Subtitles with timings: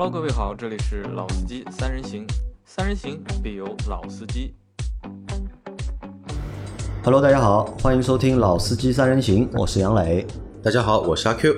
[0.00, 2.24] Hello，各位好，这里是老司机三人行，
[2.64, 4.54] 三人行必有老司机。
[7.02, 10.24] Hello，大家好，欢迎收听《老司机三人行》，我是杨磊
[10.62, 11.52] 大家好，我是阿 Q。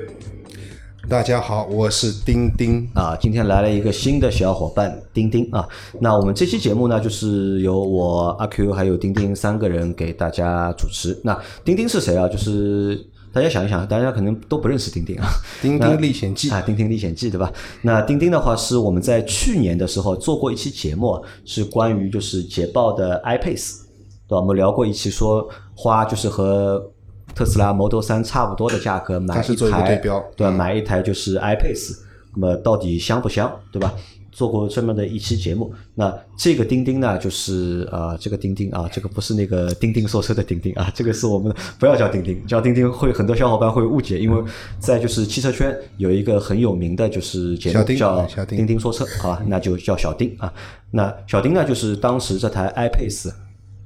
[1.06, 2.88] 大家好，我是丁丁。
[2.94, 3.14] 啊。
[3.20, 5.68] 今天来了一个新的小伙伴丁丁啊。
[6.00, 11.14] 那我们这期节目呢，就是由我阿 Q 还有丁丁三个人给大家主持。
[11.22, 12.26] 那丁丁是谁啊？
[12.26, 15.28] 就是大家想一想，大家可能都不认识钉钉啊。
[15.62, 17.52] 《钉钉历险记》啊，《钉钉历险记》对吧？
[17.82, 23.82] 那钉钉的话是我们在去年的时候做过一期节目，是关于就是捷豹的 iPace，
[24.26, 24.38] 对吧？
[24.38, 26.84] 我们聊过一期说花就是和
[27.34, 30.52] 特斯拉 Model 3差不多的价格买一但是做一个台，对标对吧？
[30.52, 31.98] 嗯买一台就是 iPace，
[32.34, 33.94] 那么到底香不香，对吧？
[34.32, 44.42] 做过这么的一期节目，那这个钉钉呢，就是呃，这个钉钉啊，这个不是那个钉钉说车的钉钉啊，这个是我们不要叫钉钉，叫钉钉会很多小伙伴会误解，因为
[44.78, 50.52] 在就是汽车圈有一个很有名的就是节目叫钉钉说车，好吧，那就叫小丁啊。
[50.90, 53.30] 那小丁呢，就是当时这台 iPace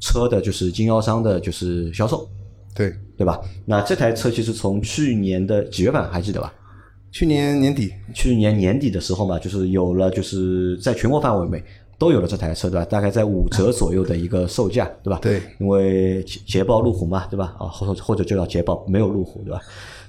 [0.00, 2.28] 车的就是经销商的就是销售，
[2.74, 3.40] 对，对吧？
[3.64, 6.52] 那这台车其实从去年的几月份还记得吧？
[7.14, 11.62] 去年年底，去年年底的时候嘛，就是有了，就是在全国范围内
[11.96, 12.84] 都有了这台车，对吧？
[12.86, 15.20] 大概在五折左右的一个售价，对吧？
[15.22, 17.54] 对，因为捷捷豹路虎嘛，对吧？
[17.56, 19.60] 啊，或或者就叫捷豹，没有路虎，对吧？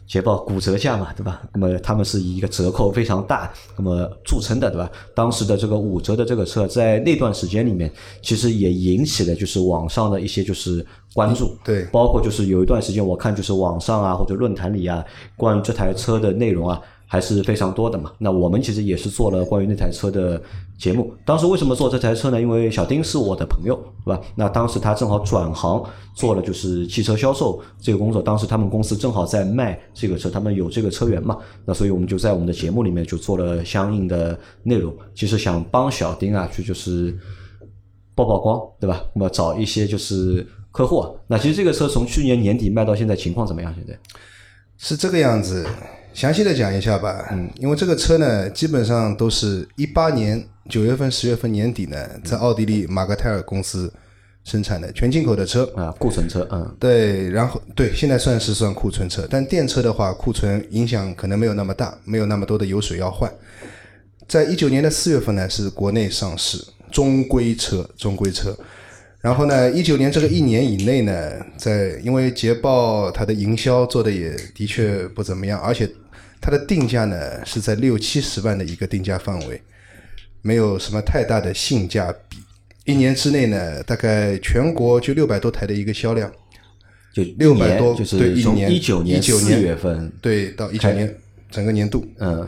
[0.07, 1.43] 捷豹骨折价嘛，对吧？
[1.53, 4.91] 那么他们是以一个折扣非常大，那么著称的，对吧？
[5.13, 7.91] 当时的这个五折的这个车，在那段时间里面，
[8.23, 10.83] 其实也引起了就是网上的一些就是
[11.13, 15.05] 关注，对包括就是有一段时间，我看就是网上啊或者论坛里啊，
[15.37, 18.11] 关于这台车的内容啊，还是非常多的嘛。
[18.17, 20.41] 那我们其实也是做了关于那台车的
[20.77, 21.13] 节目。
[21.25, 22.41] 当时为什么做这台车呢？
[22.41, 24.19] 因为小丁是我的朋友，是吧？
[24.35, 25.83] 那当时他正好转行
[26.15, 31.37] 做了就是汽车销售这个工作，当时他们公司正好在卖这个车，他们有这个车源嘛。
[31.65, 37.17] 那所以我们就在我们的节目里面就做了相应的内容，其实想帮小丁啊去就是
[38.15, 39.03] 曝曝光，对吧？
[39.13, 41.05] 那么找一些就是客户。
[41.27, 43.73] 那其实这个车从去年年底卖到现在，情况怎么样？
[43.75, 43.97] 现在？
[44.77, 45.65] 是这个样子。
[46.15, 53.93] 详细的讲一下吧，嗯，因为这个车呢，基本上都是一八年九月份、十月份年底呢，在奥地利马格泰尔公司
[54.45, 63.29] 生产的全进口的车，啊，库存车，嗯，对，然后对，现在算是算库存车，但电车的话，库存影响可能没有那么大，没有那么多的油水要换。
[64.25, 68.57] 在一九年的四月份呢，是国内上市中规车，中规车。
[69.19, 75.89] 然后呢，一九年这个一年以内呢，在因为捷豹它的营销做的也的确不怎么样，而且
[76.45, 79.59] 它的定价呢是在六七十万的一个定价范围，
[80.44, 82.38] 没有什么太大的性价比。
[82.83, 86.31] 一年之内呢，大概全国就六百多台的一个销量。
[87.11, 91.17] 就六百多对一年一九年19四年月份，对，到一九年
[91.50, 92.47] 整个年度，嗯，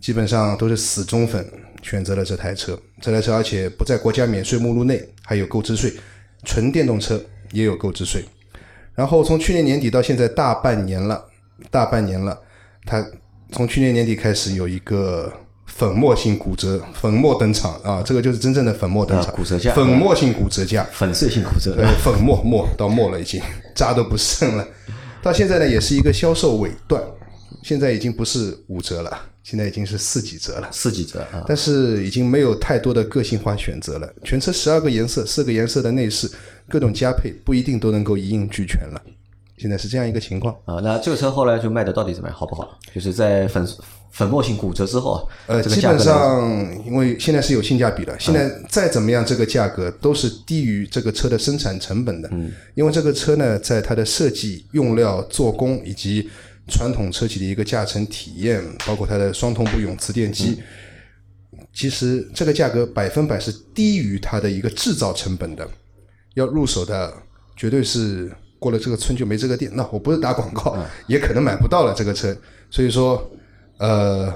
[0.00, 1.44] 基本上都是死忠粉
[1.82, 2.80] 选择了这台车。
[3.00, 5.92] 这台车而且不在国家免税目录内，还有购置税，
[6.44, 7.20] 纯电动车
[7.50, 8.24] 也有购置税。
[8.94, 11.24] 然后从去年年底到现在大半年了，
[11.72, 12.38] 大半年了，
[12.86, 13.04] 它
[13.52, 15.30] 从去年年底开始有一个
[15.66, 23.42] 粉末性骨折，粉末登场啊，这个就是真正的粉末登场，啊骨折价粉末性骨折价，粉碎性骨折，呃，粉末末到末了，已经
[23.74, 24.66] 渣都不剩了。
[25.20, 27.02] 到现在呢，也是一个销售尾段，
[27.62, 29.10] 现在已经不是五折了，
[29.42, 30.68] 现在已经是四几折了。
[30.70, 36.30] 四几折啊，但是已经没有太多的个性化选择了，全车十二个颜色，四个颜色的内饰，
[36.68, 39.02] 各种加配不一定都能够一应俱全了。
[39.58, 40.54] 现在是这样一个情况。
[40.64, 42.78] 啊，那这个车后来就卖的到底怎么样，好不好？
[42.94, 43.66] 就是在粉
[44.10, 52.28] 粉末性骨折之后啊，呃，基本上因为现在是有性价比了，现在再怎么样，这个价格都是低于这个车的生产成本的。
[52.32, 56.30] 嗯，因为这个车呢，在它的设计、用料、做工以及
[56.68, 60.62] 传统车企的一个驾乘体验，包括它的双同步永磁电机，
[61.72, 65.68] 其实这个价格百分百是低于它的一个制造成本的。
[66.34, 67.12] 要入手的
[67.54, 69.70] 绝对是过了这个村就没这个店。
[69.74, 70.76] 那我不是打广告，
[71.06, 72.36] 也可能买不到了这个车。
[72.70, 73.30] 所以说，
[73.78, 74.32] 呃，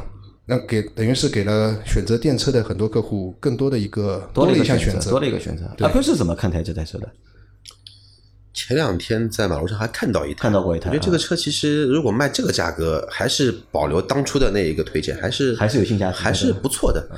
[0.46, 5.64] 那给等于是给了选择电车的很多客户更多的一个多了了一项选择，多了一个选择。
[5.84, 7.08] 阿坤是怎么看待这台车的？
[8.52, 17.08] 前两天在马路上还看到一台，看到过一台啊我觉得这个车其实如果卖这个价格，还是保留当初的那一个推荐，还是还是有性价比还是不错的。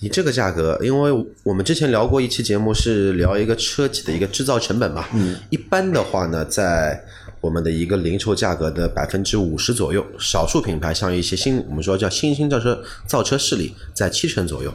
[0.00, 5.04] 你这个价格，因为我们之前聊过一期节目，是聊一个车企的一个制造成本嘛。
[5.12, 7.04] 嗯，一般的话呢，在
[7.40, 14.72] 我们的一个零售价格的百分之五十左右，少数品牌像一些新我们说叫新兴造车造车势力，在七成左右。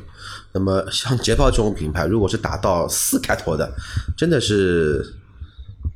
[0.51, 3.71] 那么像捷豹这种品牌，如果是打到四开头的，
[4.17, 5.13] 真的是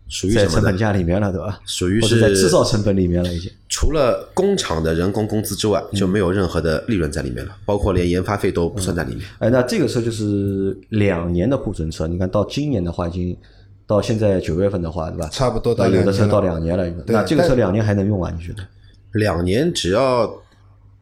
[0.10, 0.78] 属于什么成本？
[0.78, 1.60] 价里面了，对吧？
[1.66, 3.52] 属于是在是制造成本里面了，已经。
[3.68, 9.26] 除了工厂的人工工资之外，就没有任何的利润在里面了，包括连研发费都不算在里面。
[9.40, 13.38] 哎，那这个车就是两年的库存车，你看到今年的话，已经
[13.86, 15.28] 到现在九月份的话，对吧？
[15.30, 18.34] 差不多到啊有的车到两年了那这个车两年还能用啊？
[18.36, 18.64] 你觉得？
[19.14, 20.42] 两年只要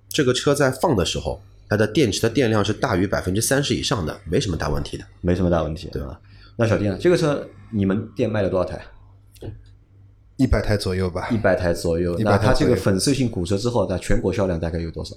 [0.10, 5.04] 这个车在放的时候，它的电池的电量是大于百分之三十以上的，没什么大问题的。
[5.22, 6.20] 没什么大问题，对吧？
[6.58, 8.82] 那小丁啊，这个车你们店卖了多少台？
[10.38, 12.18] 一百台左右吧一，百台左右。
[12.18, 15.16] 100那它这个粉碎性骨折之后，那全国销量大概有多少？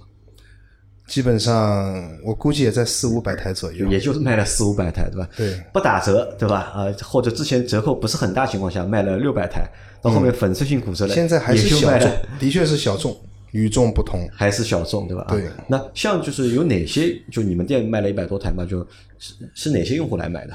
[1.08, 3.88] 基本上我估计也在四五百台左右。
[3.88, 5.28] 也就是卖了四五百台，对吧？
[5.34, 6.60] 对，不打折，对吧？
[6.74, 9.66] 啊，或者之前折扣不是很大情况下卖了六百台，
[10.02, 13.16] 到后面粉碎性骨折了，嗯现在还是小众卖，的确是小众，
[13.52, 14.28] 与众不同。
[14.32, 15.24] 还是小众，对吧？
[15.26, 18.78] 啊对那像就是有哪些，就你们店卖了一百多台嘛，就
[19.18, 20.54] 是是哪些用户来买的？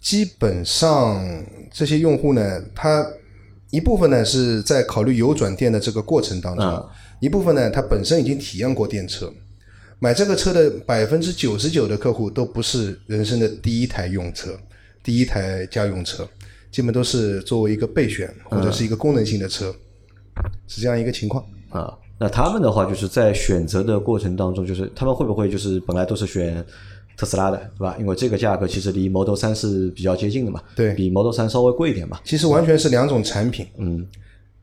[0.00, 3.06] 基本上这些用户呢，他
[3.70, 6.88] 一部分呢是在考虑油转电的这个过程当中，嗯
[7.20, 9.32] 一部分呢他本身已经体验过电车。
[9.98, 14.50] 买这个车的百分之九十九的客户都不是人生的第一台用车，
[15.02, 16.28] 第一台家用车，
[16.70, 19.74] 基本都是作为一个备选或者是一个功能性的车，
[20.68, 21.42] 是这样一个情况。
[21.70, 26.62] 啊，那他们的话就是在选择的过程当中，就是他们会不会就是本来都是选
[27.16, 27.96] 特斯拉的，对吧？
[27.98, 32.20] 因为这个价格其实离 Model 三是比较接近的嘛，对比 Model 三稍微贵一点嘛。
[32.24, 33.66] 其实完全是两种产品。
[33.78, 34.06] 嗯，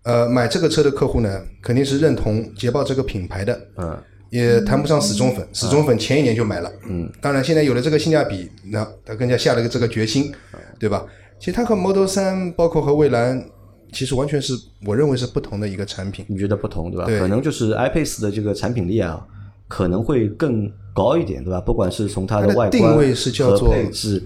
[0.03, 3.59] 呃，买这个车的客户呢，肯定是认同捷豹这个品牌的。
[3.77, 3.97] 嗯，
[4.29, 6.71] 也谈不上死忠粉，死忠粉前一年就买了。
[6.87, 10.31] 嗯，当然现在有了这个性价比，那他更加下了个这个决心，
[10.79, 11.05] 对吧？
[11.39, 13.43] 其实它和 Model 三包括和蔚蓝，
[13.91, 14.53] 其实完全是
[14.85, 16.25] 我认为是不同的一个产品。
[16.29, 17.05] 你觉得不同，对吧？
[17.05, 19.25] 对可能就是 iPace 的这个产品力啊，
[19.75, 21.59] 可能会更高一点，对吧？
[21.59, 24.21] 不管是从它它的外观定位是叫做和配置，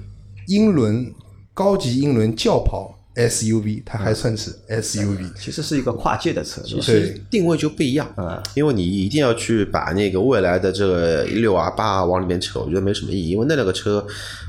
[0.48, 1.10] 英伦
[1.54, 5.32] 高级英伦轿跑 SUV，它还算是 SUV。
[5.40, 6.62] 其实是一个跨界的车？
[6.64, 14.06] 其实定位就不一样，嗯因为你一定要去把那个未来的这个六啊八啊往里面扯，我觉得没什么意义，因为那两个车，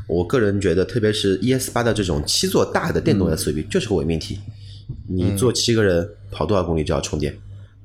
[0.08, 4.40] 我个人觉得，特别是 ES 八的这种七座大的电动 SUV，、就是个伪命题。
[5.06, 7.32] 你坐七个人跑多少公里就要充电，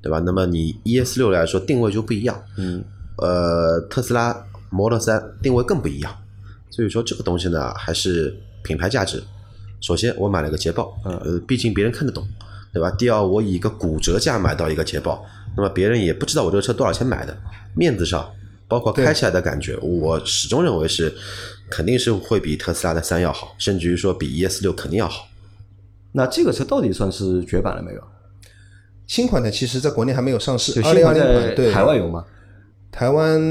[0.02, 0.18] 对吧？
[0.26, 2.84] 那么你 ES 六来说定位就不一样，嗯，
[3.18, 6.16] 呃，特斯拉 Model 三定位更不一样，
[6.70, 9.24] 所以说这个东西呢，还是品牌价值。
[9.80, 12.28] 首先，我买了个捷豹，呃，毕竟别人看得懂，
[12.74, 12.90] 对吧？
[12.92, 15.26] 第二，我以一个骨折价买到一个捷豹，
[15.58, 17.38] 那么别人也不知道我这个车多少钱买的，
[17.76, 18.32] 面子上，
[18.68, 21.14] 包括开起来的感觉，我始终认为是
[21.70, 25.28] 肯定是会比特斯拉的三要好，甚至于说比 ES 六肯定要好。
[26.14, 28.02] 那这个车到底算是绝版了没有？
[29.06, 32.24] 新款的其实在国内还没有上市，二零二零款对海外有吗？
[32.94, 33.42] 台湾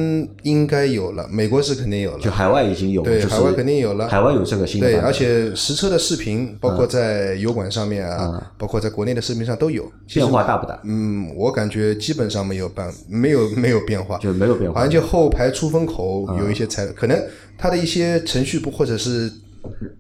[0.45, 2.19] 应该有了，美国是肯定有了。
[2.21, 9.91] 就海外已经有，就是对海外肯定有了海外有这个新的对，而且实车的视频，包括在油管上面啊，包括在国内的视频上都有。
[10.07, 10.81] 变化大不大？
[10.85, 17.21] 嗯，我感觉基本上没有办，没有没有变化，就没有变化好像就后排出风口有一些才，可能
[17.59, 19.29] 它的一些程序不或者是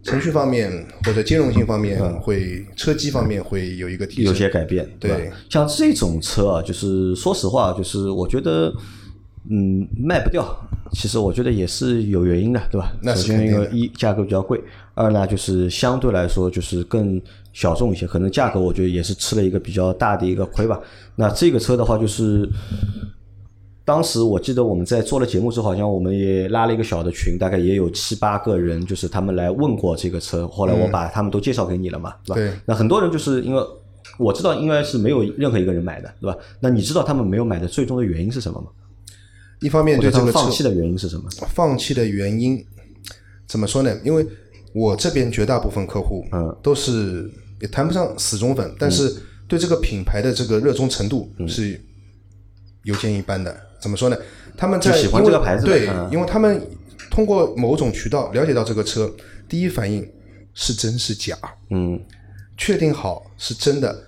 [0.05, 0.71] 程序方面
[1.05, 4.33] 或者兼容性方面会，车机方面会有一个提有。
[4.33, 5.31] 些改变，对？
[5.50, 8.73] 像这种车啊，就是说实话，就是我觉得，
[9.50, 10.56] 嗯，卖不掉。
[10.93, 12.93] 其实我觉得也是有原因的，对吧？
[13.03, 14.61] 那首先，肯定的因为一价格比较贵，
[14.94, 17.21] 二呢就是相对来说就是更
[17.55, 20.79] 小众一些，可能价格我觉得也是吃了一个比较大的一个亏吧。
[21.17, 22.46] 那这个车的话，就是
[23.87, 32.34] 当时我记得我们在做了节目之后，好像我们也拉了一个小的群，大概也有七八个人，就是他们来问过这个车，后来我把他们都介绍给你了嘛，对吧？
[32.34, 33.63] 对那很多人就是因为
[34.19, 36.37] 我知道应该是没有任何一个人买的，对吧？
[36.61, 38.67] 那你知道他们没有买的最终的原因是什么吗？
[39.63, 41.31] 一方面对这个放弃的原因是什么？
[41.55, 42.63] 放弃的原因
[43.47, 43.97] 怎么说呢？
[44.05, 44.27] 因为
[44.75, 49.15] 我这边绝大部分客户，嗯，都是也谈不上死忠粉，但是
[49.47, 51.81] 对这个品牌的这个热衷程度嗯是
[52.85, 53.57] 有见一斑的。
[53.81, 54.17] 怎么说呢？
[54.57, 56.61] 他们在喜欢这个牌子对嗯，因为他们
[57.11, 59.13] 通过某种渠道了解到这个车，
[59.49, 60.09] 第一反应
[60.55, 61.37] 是真是假，
[61.71, 62.01] 嗯，
[62.57, 64.05] 确定好是真的，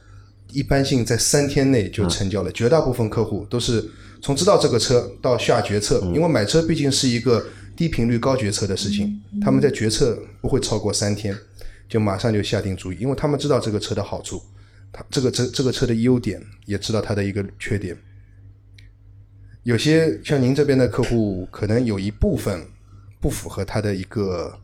[0.53, 2.53] 一般性在三天内就成交了。
[2.53, 3.85] 绝大部分客户都是
[4.25, 7.45] 从知道这个车到下决策，因为买车毕竟是一个
[7.77, 11.37] 低频率高决策的事情，他们在决策不会超过三天，
[11.91, 14.41] 就马上就下定主意，因为他们知道这个车的好处，
[14.91, 17.95] 他这个车这个车的优点，也知道它的一个缺点。
[19.63, 22.67] 有些像您这边的客户，可能有一部分
[23.21, 24.59] 不符合他的一个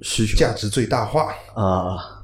[0.00, 0.38] 需求。
[0.38, 2.15] 价值最大化，啊，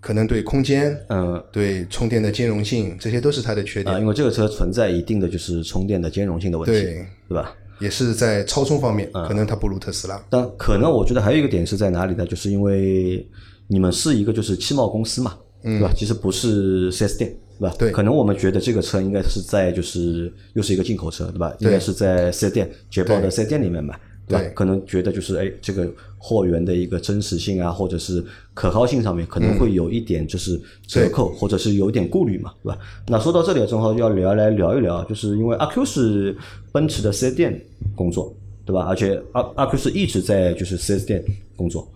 [0.00, 7.54] 可能对空间、嗯对充电的兼容性，这些都是它的缺点，啊，因为这个车存在一定的就是充电的兼容性的问题，对，对吧？
[7.80, 10.22] 也是在超充方面，嗯可能它不如特斯拉。
[10.28, 12.26] 但可能我觉得还有一个点是在哪里呢？
[12.26, 13.26] 就是因为
[13.66, 15.92] 你们是一个就是汽贸公司嘛，嗯对吧？
[15.96, 17.74] 其实不是 4S 店，对吧？
[17.78, 21.54] 对可能我们觉得这个车应该是在就是又是一个进口车，对吧？
[21.60, 23.98] 应该是在四 S 店捷豹的对四 S 店里面买，
[24.30, 24.52] 对吧？
[24.54, 32.78] 可能觉得就是哎，这个货源的一个真实性啊，或者是可靠性上面，可能会有一点就是折扣，或者是有一点顾虑嘛，对吧？
[33.08, 36.36] 那说到这里，正好要聊来聊一聊，就是因为阿 Q 是
[36.70, 37.60] 奔驰的四 S 店
[37.96, 38.32] 工作，
[38.64, 38.86] 对吧？
[38.88, 41.24] 而且阿阿 Q 是一直在就是四 S 店
[41.56, 41.86] 工作，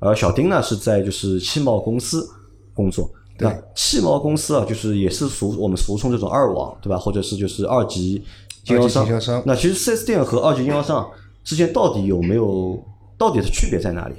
[0.00, 2.28] 而小丁呢是在就是汽贸公司
[2.74, 3.08] 工作。
[3.36, 6.96] 对那汽贸公司啊，就是也是俗我们俗称这种二网，对吧？
[6.96, 8.22] 或者是就是二级
[8.62, 9.02] 经销商。
[9.02, 11.10] 二级经销商那其实四 S 店和二级经销商
[11.44, 12.82] 之间到底有没有，
[13.16, 14.16] 到底的区别在哪里？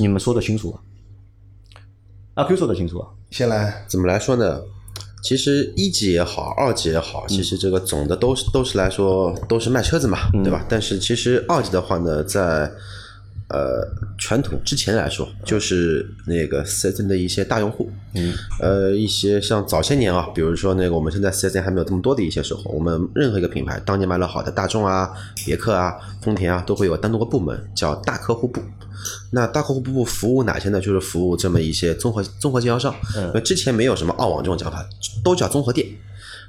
[0.00, 0.80] 你们说得清楚啊？
[2.34, 3.08] 阿 Q 说得清楚啊？
[3.30, 4.60] 先来，怎么来说呢？
[5.22, 10.66] 其实一级也好，二级也好，其实这个总的都是都是来说都是卖车子嘛，对吧？
[10.68, 12.68] 但是其实二级的话呢，在
[13.52, 13.86] 呃
[14.18, 25.10] 传统之前来说，就是那个四 S 店的一些大用户，嗯，呃，一些像早些年啊，比如说那个我们现在四 S 店还没有这么多的一些时候，我们任何一个品牌当年卖了好的大众啊、
[25.44, 28.60] 别克啊、丰田啊，都会有单独的部门叫大客户部。
[29.32, 30.80] 那大客户部服务哪些呢？
[30.80, 32.94] 就是服务这么一些综合综合经销商。
[33.34, 34.88] 那之前没有什么澳网这种讲法，
[35.24, 35.86] 都叫综合店。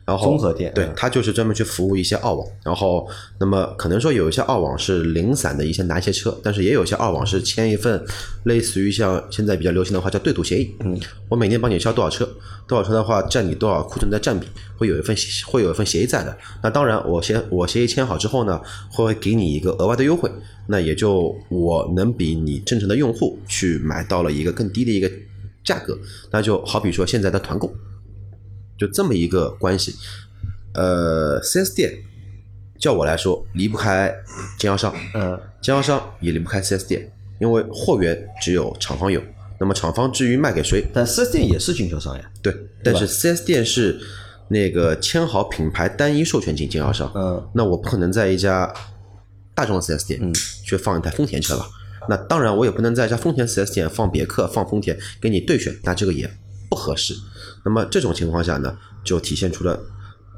[0.05, 2.47] 然后综合店嗯，对它就是专门去服务一些澳网。
[2.63, 3.07] 然后，
[3.39, 8.03] 那么可能说有一些澳网是零散的一些拿一些车，但是也有一些澳网是签一份
[8.43, 10.75] 类似于像现在比较流行的话叫对赌协议。
[10.81, 12.27] 嗯，我每年帮你销多少车，
[12.67, 14.45] 多少车的话占你多少库存的占比，
[14.77, 16.37] 会有一份会有一份协议在的。
[16.61, 18.59] 那当然，我协我协议签好之后呢，
[18.91, 20.29] 会给你一个额外的优惠，
[20.67, 25.09] 那也就我能比你正常的用户去买到了一个更低的一个
[25.63, 25.97] 价格。
[26.29, 27.73] 那就好比说现在的团购。
[28.77, 29.95] 就这么一个关系。
[30.73, 31.93] 呃，4S 店
[32.79, 34.13] 叫我来说离不开
[34.57, 39.21] 经销商，嗯，经销商也离不开 4S 店，因为货源只有厂方有。
[39.59, 42.31] 那么厂方至于卖给谁，但 4S 店也是经销商呀。
[42.41, 42.53] 对，
[42.83, 43.99] 但是 4S 店是
[44.47, 47.11] 那个签好品牌单一授权经经销商。
[47.15, 48.73] 嗯，那我不可能在一家
[49.53, 50.33] 大众 4S 店嗯
[50.65, 51.67] 去放一台丰田车吧？
[52.09, 56.29] 那当然，我也不能在一家丰田 4S 店放别克、放丰田给你对选，那这个也
[56.73, 57.13] 不合适。
[57.63, 59.79] 那么这种情况下呢，就体现出了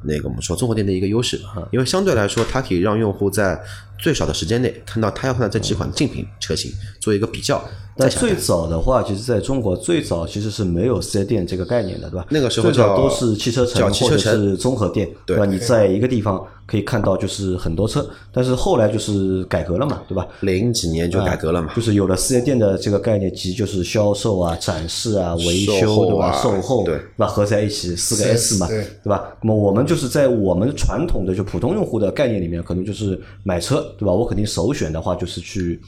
[0.04, 1.40] 那个我们说综合店的一个优势，
[1.72, 3.60] 因为相对来说，它可以让用户在
[3.98, 7.64] 最少的时间内看到他要看到这几款竞品车型，做一个比较。
[7.98, 12.28] 但最早的话，其实在中国最早其实是没有四 S 店这个概念的，对吧？
[12.30, 15.46] 那个时候最早叫都是汽车城或者是综合店，对吧？
[15.46, 20.28] 你在一个地方可以看到就是很多车，但是后来就是改革了嘛，对吧？
[20.42, 26.42] 零几年就改革了嘛，就是有了四 S 店的这个概念，即就是销售啊、展示啊、维售修，对吧？
[26.42, 27.28] 售后，对吧？
[27.28, 29.36] 合在一起四个 S 嘛，对对吧？
[29.42, 34.12] 那么我们就是在我们传统的就普通用户的概念里面，可能就是买车，对吧？
[34.12, 35.80] 我肯定首选的话就是去。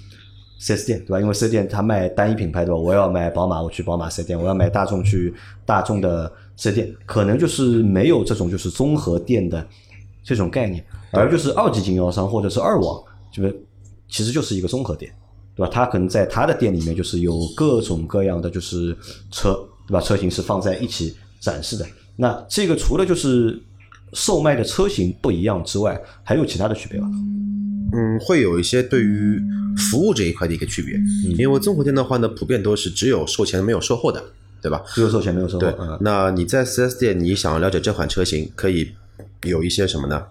[0.60, 1.22] 四 S 店对吧？
[1.22, 2.82] 因为四 S 店它卖单一品牌对吧？
[2.82, 5.32] 我要买宝马，我去宝马四 S 店；我要买大众，去
[5.68, 6.92] 大众的四 S 店。
[7.06, 9.64] 可能就是没有这种就是综合店的
[10.28, 13.58] 这种概念，而就是二级经销商或者是二网，就是
[14.10, 15.10] 其实就是一个综合店，
[15.56, 15.72] 对吧？
[15.74, 18.94] 他可能在他的店里面就是有各种各样的就是
[19.32, 19.58] 车，
[19.88, 20.02] 对吧？
[20.02, 21.86] 车型是放在一起展示的。
[22.18, 23.58] 那这个除了就是
[24.12, 27.10] 售卖的车型不一样之外，还有其他的区别吗？
[27.94, 29.42] 嗯，会有一些对于
[29.78, 31.00] 服务这一块的一个区别，
[31.38, 34.22] 因为综合店的话呢，普遍都是只有售前没有售后的，
[34.62, 34.84] 对吧？
[34.94, 38.92] 只有售前没有售后对，，嗯，那你在 4S 店，你想了解这款车型，可以
[39.44, 40.26] 有一些什么呢？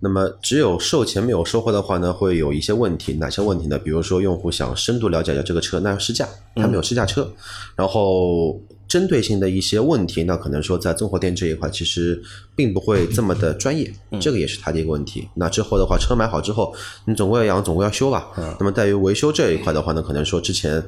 [0.00, 3.76] 那么只有售前没有售后的话呢，会有一些问题，哪些问题呢？
[3.76, 7.28] 比如说用户想深度了解一下这个车，那要试驾，他没有试驾车，
[7.74, 12.22] 然后针对性的一些问题，那可能说在综合店这一块其实
[12.54, 15.28] 并不会这么的专业，这个也是他的一个问题。
[15.34, 16.72] 那之后的话，车买好之后，
[17.04, 18.28] 你总归要养，总归要修吧。
[18.60, 20.80] 那么在于维修这一块的话呢，可能说之前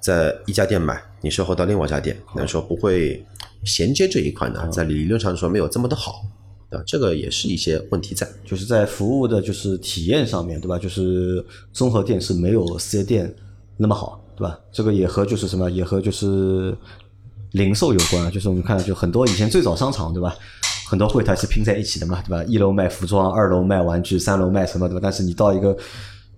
[0.00, 3.24] 在一家店买，你售后到另外一家店，可能说不会
[3.64, 6.22] 衔接这一块呢，在理论上说没有这么的好。
[6.70, 8.24] 啊，这个也是一些问题在。
[8.44, 10.78] 就是在服务的就是体验上面，对吧？
[10.78, 13.34] 就是综合店是没有四 S 店
[13.76, 14.56] 那么好，对吧？
[14.70, 16.72] 这个也和就是什么，也和就是
[17.50, 18.30] 零售有关啊。
[18.30, 20.32] 就是我们看，就很多以前最早商场，对吧？
[20.86, 22.44] 很多柜台是拼在一起的嘛，对吧？
[22.44, 25.00] 一楼卖服装，二楼卖玩具，三楼卖什么，对吧？
[25.02, 25.76] 但是你到一个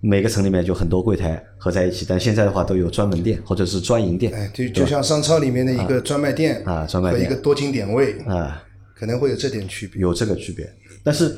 [0.05, 8.61] 每个城里面就很多柜台合在一起，但现在的话都有专门店或者是专营店哎，就就像商超里面的一个专卖店啊专卖店和一个多金点位，啊，
[8.93, 10.01] 可能会有这点区别。
[10.01, 10.69] 有这个区别。
[11.05, 11.37] 但是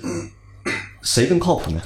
[1.04, 1.80] 谁更靠谱呢？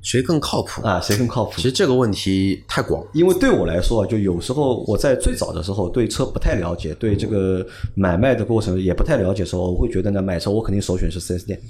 [0.00, 0.80] 谁更靠谱？
[0.82, 1.62] 啊，谁更靠谱其？
[1.62, 7.66] 实这个问题太广，因为对我来说啊，就有时候我在最早的时候对车不太了解，对这个
[7.96, 11.60] 买卖的过程也不太了解的时候，我会觉得呢，买车我肯定首选是四 S 店，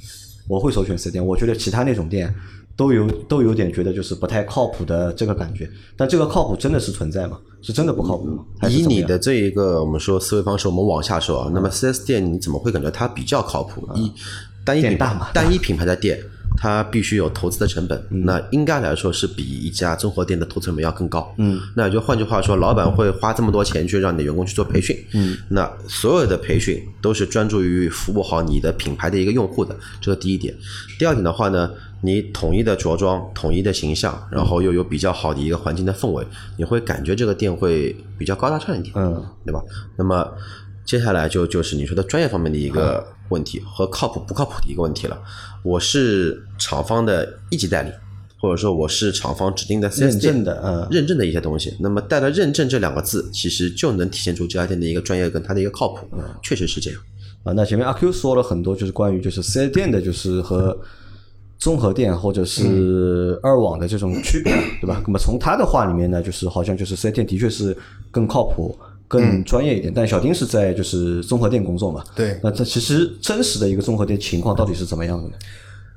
[0.49, 1.25] 我会首选四 S 店。
[1.25, 2.35] 我觉得其他那种店
[2.76, 5.69] 都有都有点觉得就是不太靠谱的这个感觉。
[5.97, 7.38] 但这个靠谱真的是存在吗？
[7.62, 8.45] 是真的不靠谱吗？
[8.69, 13.88] 以你的这一个我们说思维方式，我们往下说啊，那么四 S 店你怎么会感觉它比较靠谱？
[13.95, 14.12] 一
[14.65, 16.21] 单一品牌单一品牌的店，
[16.57, 21.35] 它必须有投资的成本，那应该来说是比一家综合店的投资成本要更高。
[21.39, 30.55] 嗯，那也就换句话说，老板会花这么多钱去让你的员工去做培训，嗯，那所有的培训都是专注于服务好你的品牌的一个用户的，这是第一点。
[30.99, 31.71] 第二点的话呢，
[32.01, 39.61] 你统一的着装、统一的形象，然后又有比较好的一个环境的氛围，你会感觉这个店会比较高大上一点，嗯，对吧？
[39.97, 40.27] 那么
[40.85, 45.21] 接下来就就是你说的专业方面的一个问题和靠谱不靠谱的一个问题了。
[45.66, 47.90] 我是厂方的一级代理，
[48.40, 51.75] 或者说我是厂方指定的 4S 认店证的嗯认证的一些东西。
[51.80, 57.00] 那么带了“认证”这两个字，其实就能体现出这家店的一个专业跟它的一个靠谱，嗯确实是这样。
[57.42, 60.78] 啊，那前面阿 Q 说了很多，就是关于就是四 S 店的，就是和
[61.58, 65.02] 综合店或者是二网的这种区别，对吧？
[65.04, 67.76] 那么从他的话里面呢，就是好像就是四 S 店的确是
[68.12, 68.78] 更靠谱、
[69.09, 69.93] 更专业一点。
[69.95, 75.35] 但小丁是在就是综合店工作嘛，对那这其实真实的一个综合店情况到底是怎么样的呢？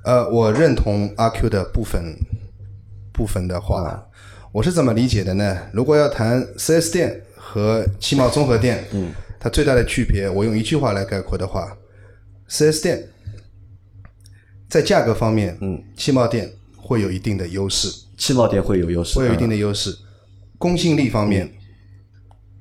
[0.04, 2.16] 呃，我认同阿 Q 的部分
[3.12, 4.02] 部分的话，
[4.52, 5.58] 我是怎么理解的呢？
[5.74, 11.78] 如果要谈 4S 店和汽贸综合店，嗯，它最大的区别，我用一句话来概括的话
[12.50, 13.10] ，4S 店
[14.70, 19.94] 在价格方面，嗯，汽贸店会有一定的优势，汽贸店会有优势，会有一定的的优势。
[20.58, 21.50] 公信力方面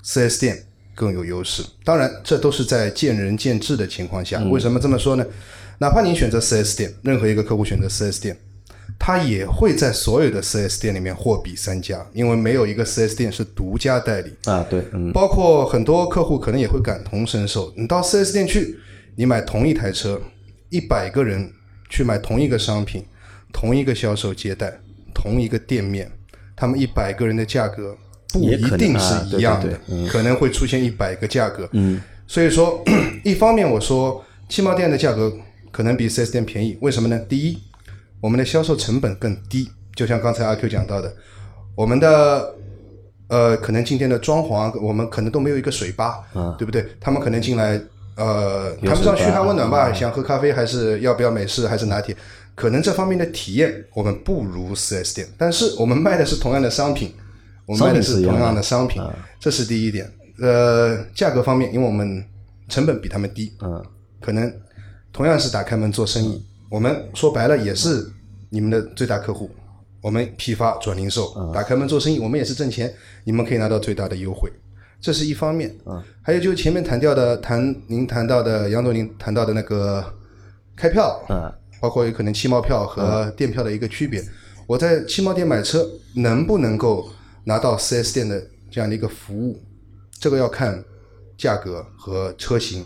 [0.05, 0.64] ，4S 店
[0.95, 1.62] 更有优势。
[1.85, 4.43] 当然，这都是在见仁见智的情况下。
[4.45, 5.25] 为什么这么说呢？
[5.81, 8.37] 哪怕您选择 4S 店，任何一个客户选择 4S 店，
[8.99, 14.35] 他也会在所有的 4S 店里面货比三家，因为没有一个 4S 店是独家代理。
[14.47, 17.73] 啊，对，嗯，包括很多客户可能也会感同身受。
[17.76, 18.76] 你到 4S 店去，
[19.14, 20.21] 你买同一台车，
[20.69, 21.49] 一百个人
[21.88, 23.07] 去买同一个商品，
[23.52, 24.81] 同一个销售接待，
[25.14, 26.11] 同一个店面，
[26.57, 27.97] 他们一百个人的价格
[28.32, 28.99] 不一定啊
[29.30, 31.68] 是一样的对对对，可能会出现一百个价格。
[31.73, 32.82] 嗯，所以说，
[33.25, 35.32] 一方面我说汽贸店的价格
[35.71, 37.19] 可能比 4S 店便宜，为什么呢？
[37.28, 37.58] 第一，
[38.21, 41.12] 我们的销售成本更低，就像刚才阿 Q 讲到的，
[41.75, 42.54] 我们的
[43.28, 46.25] 呃，可能今天的装潢，我们可能都没有一个水吧，
[46.58, 46.86] 对不对？
[46.99, 47.80] 他们可能进来，
[48.17, 52.17] 呃，谈不上嘘寒问暖吧，想喝咖啡还是要不要美式还是拿铁，
[52.54, 57.12] 可能这方面的体验我们不如 4S 店，但是我们卖的是同样的商品，
[57.69, 59.02] 我们卖的是同样的商品，
[59.39, 60.11] 这是第一点。
[60.41, 62.25] 呃，价格方面，因为我们
[62.67, 63.85] 成本比他们低，嗯，
[64.21, 64.50] 可能
[65.13, 68.11] 同样是打开门做生意，我们说白了也是
[68.49, 69.50] 你们的最大客户。
[70.00, 72.91] 我们批发转零售，打开门做生意，我们也是挣钱，
[73.25, 74.50] 你们可以拿到最大的优惠，
[74.99, 75.76] 这是一方面。
[76.23, 80.02] 还有就是前面谈掉的，谈您谈到的杨总您谈到的那个
[80.75, 84.25] 开票，嗯，包括有可能汽贸票和电票的一个区别。
[84.67, 87.11] 我在汽贸店买车，能不能够
[87.49, 89.58] 拿到 4S 店的这样的一个服务，
[90.21, 90.84] 这个要看
[91.37, 92.84] 价格和车型。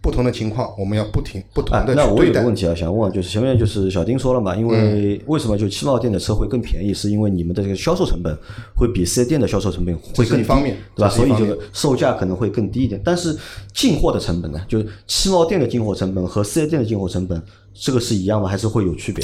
[0.00, 2.38] 不同的情况，我们要不停不同啊，的那我去对待。
[2.38, 8.34] 有个问题啊，想问，就是前面就是小丁说了嘛，因嗯为为什么就汽贸店的车会更便宜，是因为你们的这个销售成本
[8.76, 11.10] 会比四 S 店的销售成本会更方面对吧？
[11.10, 12.98] 所以这个售价可能会更低一点。
[13.04, 13.36] 但是
[13.74, 17.42] 进货的成本呢，就是汽贸店的进货成本和四 S 店的进货成本，
[17.74, 18.48] 这个是一样吗？
[18.48, 19.22] 还是会有区别？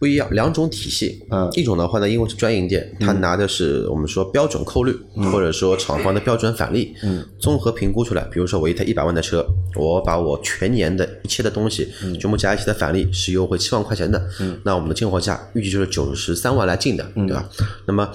[0.00, 1.22] 不一样，两种体系。
[1.30, 4.98] 嗯一种的话呢，因为是专营店，它拿的是我们说标准扣率，
[5.30, 8.22] 或者说厂房的标准返利，嗯，综合评估出来。
[8.32, 11.86] 比如说我一台一百万的车，我把我全年的一切的东西
[12.18, 17.46] 全部加一起的返利是优惠七万块钱的，嗯，那我们的进货价预计就是九十三万来进的，对吧？
[17.86, 18.10] 那么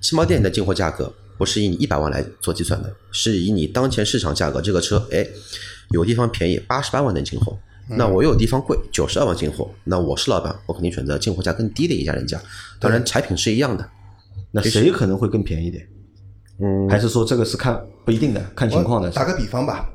[0.00, 5.26] 汽贸店的进货价格不是以你一百万来做计算的，是以你当前市场价格这个车，哎，
[5.90, 7.58] 有地方便宜八十八万能进货。
[7.88, 12.40] 那我有地方贵九十二万进货，那我是老板，我肯定选择进货价更低的一家人家。
[12.80, 13.88] 当然，产品是一样的。
[14.50, 15.86] 那谁可能会更便宜点？
[16.60, 19.10] 嗯，还是说这个是看不一定的，看情况的？
[19.10, 19.90] 打个比方吧，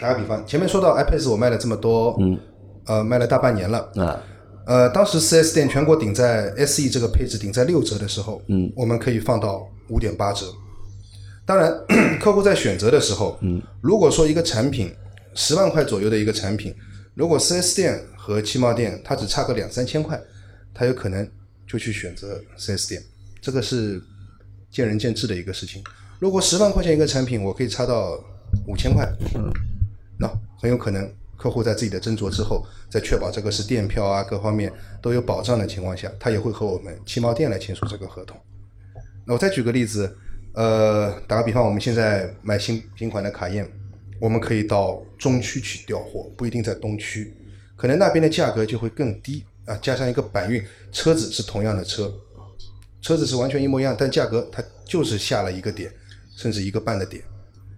[0.00, 2.38] 打个比方，前面说到 iPad 我卖了这么多，嗯，
[2.86, 4.22] 呃，卖了大半年了，啊，
[4.64, 10.46] 呃，当时 4S 店全国顶在 SE 这个配置顶在六折的时候，嗯，我们可以放到五点八折。
[11.44, 11.72] 当然，
[12.20, 14.94] 客户在选择的时候，嗯，如果说一个产品
[15.34, 16.72] 十万块左右的一个产品，
[17.16, 20.20] 如果 4S 店和汽贸店它只差个两三千块，
[20.74, 21.26] 他有可能
[21.66, 23.02] 就去选择 4S 店，
[23.40, 23.98] 这个是
[24.70, 25.82] 见仁见智的一个事情。
[26.18, 28.22] 如果十万块钱一个产品，我可以差到
[28.66, 29.10] 五千块，
[30.18, 30.28] 那
[30.60, 38.38] 很有可能客户在自己的斟酌之后，在确保这个是电票啊各方面都有保障的情况下，他也会和我们汽贸店来签署这个合同。
[39.24, 40.14] 那我再举个例子，
[40.52, 43.66] 呃，打个比方，我们现在买新新款的卡宴，
[44.18, 47.34] 我们可以到中区去调货，不一定在东区，
[47.76, 52.12] 可能那边的价格就会更低，啊，加上一个板运，车子是同样的车，
[53.02, 55.92] 车子是完全一模一样，但价格它就是下了一个点，
[56.36, 57.22] 甚至一个半的点。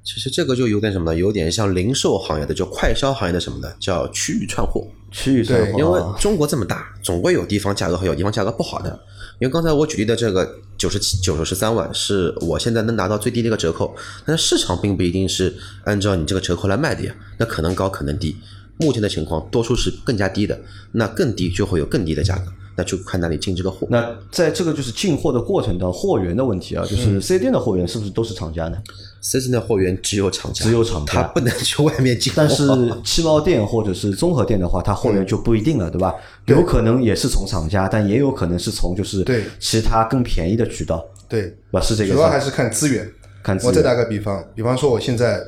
[0.04, 1.18] 其实这个就有点什么呢？
[1.18, 3.70] 有点像零售行业的，就快销行业的什么呢？
[3.78, 4.86] 叫区域串货。
[5.10, 8.98] 区域串货，因为中国这么大，总归有地方价格好，有地方价格不好的。
[9.40, 18.36] 因为刚才我举例的这个九十七、九十三万，是我现在能拿到最低的一个折扣，但市场并不一定是按照你这个折扣来卖的呀，那可能高，可能低。
[18.78, 20.60] 目前的情况，多数是更加低的，
[20.92, 22.52] 那更低就会有更低的价格。
[22.78, 23.88] 那就看哪里进这个货。
[23.90, 28.80] 那在这个就是进货的过程当中，货源的问题啊，就是四 S 店的货源是不是都是厂家呢？
[29.20, 32.36] 四 S 店的货源只有厂家，只有厂家，他不能去外面进货。
[32.36, 32.64] 但是
[33.02, 36.14] 汽贸店或者是综合店的话，它货源就不一定了，对吧？
[36.46, 41.80] 有可能也是从厂家，但也有可能是从就是对其他更便宜的渠道，对，吧？
[41.80, 42.14] 是这个。
[42.14, 43.10] 主要还是看资源。
[43.42, 43.72] 看资源。
[43.72, 45.42] 我再打个比方，比方说我现在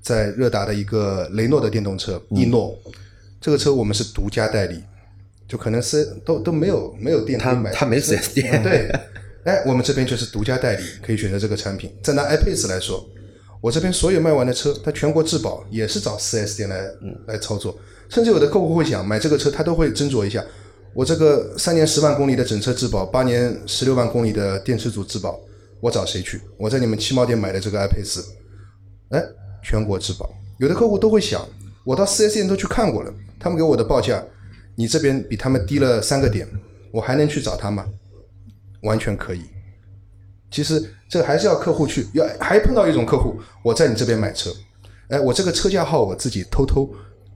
[0.00, 2.74] 在热达的一个雷诺的电动车易诺，
[3.42, 4.82] 这个车我们是独家代理。
[5.48, 8.62] 就可能是都都没有没有店可以买，他没四 S 店。
[8.62, 8.90] 对，
[9.44, 11.94] 哎，我们这边就是独家代理，可以选择这个产品。
[12.02, 13.08] 再拿 iPace 来说，
[13.60, 16.84] 我这边所有卖完的车，它全国质保也是找四 S 店来
[17.28, 17.78] 来操作。
[18.08, 20.44] 甚至有的客户会想买这个车，他都会斟酌一下，
[20.94, 25.38] 我这个三年十万公里的整车质保，八年十六万公里的电池组质保，
[25.80, 26.40] 我找谁去？
[26.56, 28.24] 我在你们汽贸店买的这个 iPace，
[29.10, 29.22] 哎，
[29.62, 30.28] 全国质保。
[30.58, 31.44] 有的客户都会想，
[31.84, 34.24] 我到四 S 店都去看过了，他们给我的报价。
[34.76, 36.46] 你这边比他们低了三个点，
[36.92, 37.84] 我还能去找他吗？
[38.82, 39.40] 完全可以。
[40.50, 44.50] 其实这还是要客户去，要还碰到一种客户，我在你这边买车，
[45.08, 46.88] 哎，我这个车架号我自己偷偷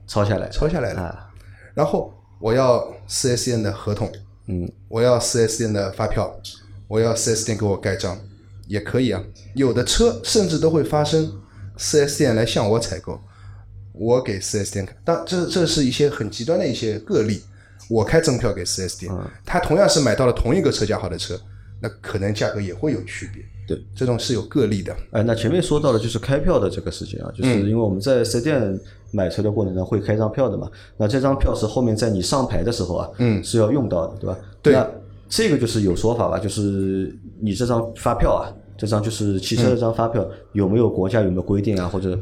[0.07, 1.29] 抄下来，抄下来了。
[1.73, 4.11] 然后我要四 S 店的合同，
[4.47, 6.33] 嗯，我要四 S 店的发票，
[6.87, 8.17] 我要四 S 店给我盖章，
[8.67, 9.21] 也可以啊。
[9.55, 11.41] 有的车甚至都会发生
[11.77, 13.19] 四 S 店来向我采购。
[13.93, 17.41] 我给四 S 店开，当这这是一些很极端的一些个例。
[17.89, 19.11] 我开赠票给四 S 店，
[19.45, 21.37] 他同样是买到了同一个车架号的车，
[21.81, 23.43] 那可能价格也会有区别。
[23.67, 24.95] 对，这种是有个例的。
[25.11, 28.79] 哎，那前面说到的就是开票的这个事情啊，就是因为我们在四 S 店
[29.11, 34.39] 买车的过程中会开张票的嘛，那这张票是后面在你上牌的时候啊，嗯，是要用到的，对吧？
[34.61, 34.73] 对。
[34.73, 34.89] 那
[35.27, 42.17] 这个就是有说法吧，就是你这张发票啊，这张就是汽车这张发票有没有国家有没有规定啊，或者？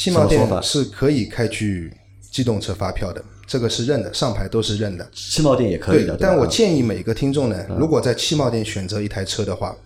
[0.00, 1.92] 汽贸店是可以开具
[2.30, 5.06] 机动车发票的，这个是认的，上牌都是认的。
[5.12, 9.76] 汽贸店也可以的，但我建议每个听众呢，如果在汽贸店选择一台车的话，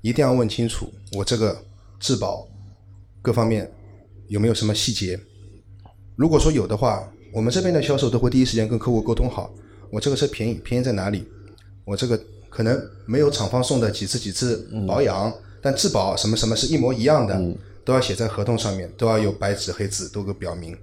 [0.00, 1.56] 一定要问清楚我这个
[2.00, 2.44] 质保
[3.22, 3.70] 各方面
[4.26, 5.16] 有没有什么细节。
[6.16, 9.54] 如果说有的话，我们这边的销售都会第一时间跟客户沟通好，
[9.88, 11.24] 我这个车便宜，便宜在哪里？
[11.84, 17.40] 我这个可能没有厂方送的几次几次保养，但质保什么什么是一模一样的。
[17.84, 20.76] 都要写在合同上面，都要有白纸黑字都给表明，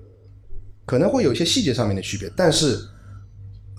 [0.86, 2.80] 可能会有一些细节上面的区别，但是，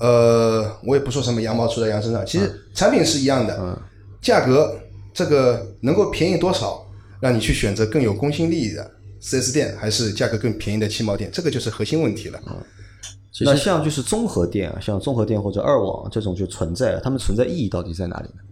[0.01, 3.81] 呃，我也不说什么羊毛出在羊身上，其实产品是一样的，
[4.21, 4.77] 价格
[5.15, 6.85] 这个能够便宜多少，
[7.21, 12.41] 让你去选择更有公信力的四 S 店，还是价格更便宜的汽贸店，这个就是核心问题了。
[13.41, 18.43] 那像就是综合店啊，像综合店或者二网这种就存在，他们存在意义到底在哪里呢？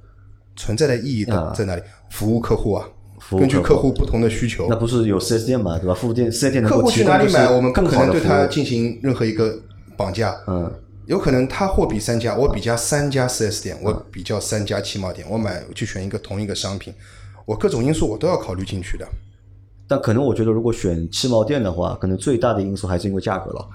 [0.57, 1.83] 存在的意义在哪里？
[2.11, 2.89] 服务客户啊。
[3.39, 5.95] 根据客户不同的需求，那不是有四 S 店嘛，对吧？
[5.95, 9.59] 服务店四 S 店客户去哪里买，我们不可能对他进行任何一个
[9.97, 10.35] 绑架。
[10.47, 10.73] 嗯，
[11.07, 16.93] 有可能他货比三家，我比价三家四 S 店，我比较三家汽贸店，我买去选一个同一个商品，
[17.45, 19.07] 我各种因素我都要考虑进去的。
[19.87, 23.69] 但可能我觉得，如果选汽贸店的话，可能最大的因素还是因为价格了。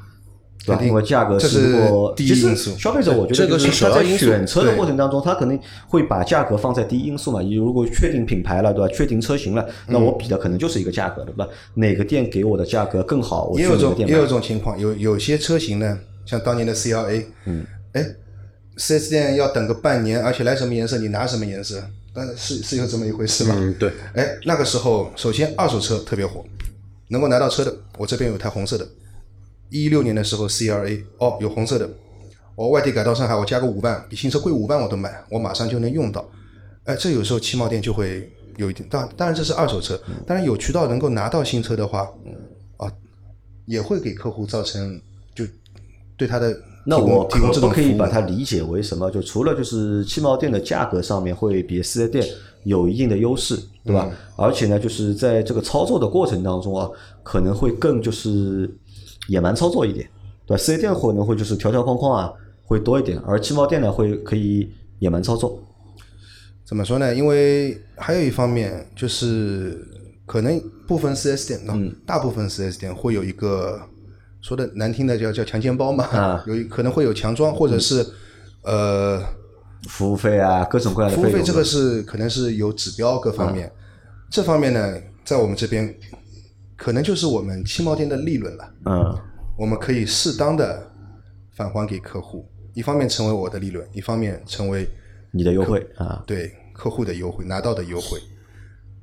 [0.66, 1.78] 肯定，因为价格是
[2.16, 2.76] 第一因素。
[2.78, 7.42] 消费者我觉得就是他在选车的过程当中，他肯定会把价格放在第一因素嘛。
[7.42, 8.92] 你如果确定品牌了，对吧？
[8.94, 11.48] 确定车型了，那我比的可能就是一个价格，对吧？
[11.76, 13.54] 哪个店给我的价格更好？
[13.56, 18.04] 也有种也有种情况，有有些车型呢，像当年的 CLA，嗯，哎，
[18.78, 23.56] 四 S 店要等个半年，而且来什么颜色你拿什么颜色，但是是有这么一回事嘛？
[23.56, 23.92] 嗯，对。
[24.14, 26.44] 哎，那个时候首先二手车特别火，
[27.10, 28.88] 能够拿到车的，我这边有台红色的。
[29.70, 31.90] 一六年的时候，C R A 哦有红色的，
[32.56, 36.24] 我外地改到上海，我加个五万，比新车贵五万我都买，我马上就能用到。
[36.86, 42.08] 哎，这有时候汽贸店就会有一点，当当然这是二手车，当然有渠道能够拿到新车的话，
[42.78, 42.92] 啊，
[43.66, 45.02] 也会给客户造成
[45.34, 45.44] 就
[46.16, 49.10] 对他的那我提供这种可以把它理解为什么？
[49.10, 52.24] 就除了就是汽贸店的价格上面会比四 S 店
[52.64, 54.10] 有一定的优势，对吧？
[54.38, 56.88] 而且呢，就是在这个操作的过程当中啊，
[57.24, 58.70] 可能会更就是。
[59.28, 60.10] 野蛮操作一点，
[60.46, 60.58] 对吧？
[60.58, 62.34] 四 S 店可能会就是条条框框啊，
[62.66, 65.62] 会多一点，而汽贸店呢会可以野蛮操作。
[66.66, 67.14] 怎么说呢？
[67.14, 69.86] 因为还有一方面就是
[70.26, 73.80] 可能部分四 S 店，嗯，大部分四 S 店会有一个
[74.42, 78.04] 说的难听的叫叫强奸包嘛，啊 有可能会有强装，或者是
[78.64, 79.22] 呃
[79.88, 81.16] 服务费啊，各种各样的。
[81.16, 83.72] 服务费这个是可能是有指标各方面，
[84.32, 85.96] 这方面呢，在我们这边
[86.76, 88.74] 可能就是我们汽贸店的利润了。
[88.86, 89.18] 嗯，
[89.58, 90.92] 我们可以适当的
[91.56, 94.88] 返还给客户，一方面成为我的利润，一方面成为
[95.32, 98.20] 你的优惠啊，对客户的优惠拿到的优惠。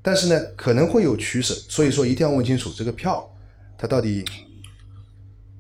[0.03, 3.29] 但是呢，可能会有取舍，所以说一定要问清楚这个票
[3.79, 4.25] 它到底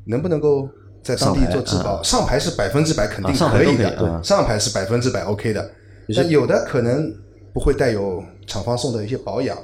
[0.05, 0.68] 能不能够
[1.03, 2.03] 在当地做质保。
[2.03, 5.70] 上牌是百分之百肯定可以的，上牌是百分之百 OK 的。
[6.14, 7.14] 但有的可能
[7.55, 9.57] 不会带有厂方送的一些保养，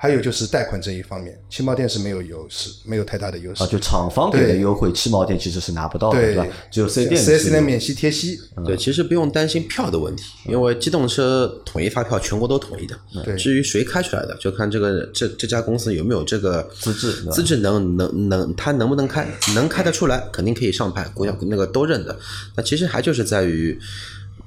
[0.00, 3.66] 还有就是贷款这一方面，汽贸店是没有优势，没有太大的优势啊，。
[3.66, 6.46] 就厂方给的优惠，汽贸店其实是拿不到的，对吧？
[6.70, 12.96] 只有4 S 店四 S 是店免息贴息，对，其实不用担心票的问题，因为机动车统一发票，全国都统一的。
[13.24, 22.16] 对至于谁开出来的，就看这个这这家公司有没有这个资质资质能能能，他能不能开，能开得出来，肯定可以上牌，国家那个都认的。
[22.54, 23.76] 那其实还就是在于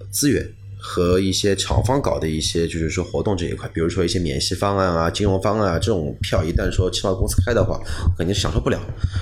[0.09, 0.49] 资源。
[0.83, 7.79] 和一些厂方搞的一些，就是说活动这一块，比如说一些免息方案啊、金融方案啊，这种票一旦说汽贸公司开的话，
[8.17, 8.79] 肯定是享受不了。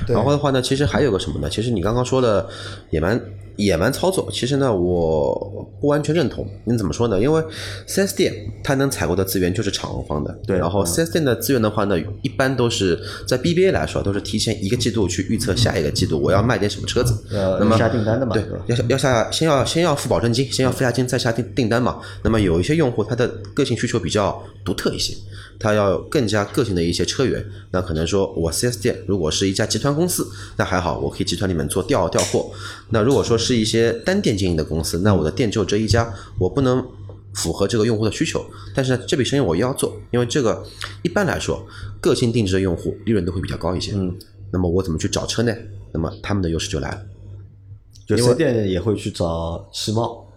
[0.08, 1.50] 然后的话呢，其实还有个什么呢？
[1.50, 2.48] 其实你刚刚说的
[2.92, 3.22] 也蛮
[3.66, 6.48] 野蛮操作，其实呢我不完全认同。
[6.66, 7.20] 你怎么说呢？
[7.20, 7.44] 因为
[7.88, 17.14] 4S 店它能采购的资源就是厂方的，对然后 4S 店的资源的话呢，一般都是在 BBA 来说，都是提前一个季度去预测下一个季度我要卖点什么车子。
[17.32, 22.00] 要那么下订单的嘛，对，要要下先要先要付保证金，先要付押金，再下订订单嘛。
[22.24, 25.14] 那么有一些用户他的个性需求比较独特一些，
[25.60, 32.50] 他要更加个性的一些车源，那可能说我 4S 店如果是一家集团公司，那还好，我可以集团里面做调调货。
[32.90, 36.84] 那如果说是一些单店经营的公司，那我的店只有这一家，我不能。
[37.32, 38.44] 符合这个用户的需求，
[38.74, 40.66] 但是呢，这笔生意我又要做，因为这个
[41.04, 41.64] 一般来说，
[42.02, 43.92] 个性定制的用户利润都会比较高一些。
[43.94, 44.18] 嗯，
[44.52, 45.56] 那么我怎么去找车呢？
[45.94, 47.02] 那么他们的优势就来了。
[48.08, 50.28] 就4 S 店也会去找汽贸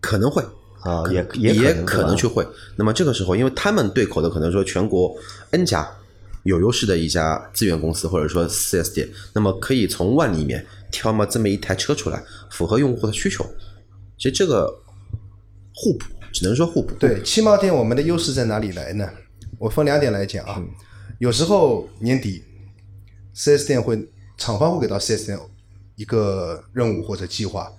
[0.00, 0.42] 可能会
[0.82, 2.46] 啊，也也也可能去去会。
[2.76, 5.14] 那么这个时候，因为他们对口的可能说全国
[5.50, 5.88] N 家
[6.42, 13.44] 有优势的一家资源公司或者说 4S 店，那么可以从万里面挑嘛这么一台车出来，符合用户的需求。
[14.18, 14.66] 其实这个
[15.74, 16.94] 互补，只能说互补。
[16.98, 19.08] 对，汽贸店我们的优势在哪里来呢？
[19.58, 20.62] 我分两点来讲啊。
[21.18, 22.42] 有时候年底
[23.36, 25.38] ，4S 店会厂方会给到 4S 店
[25.94, 27.72] 一个任务或者计划，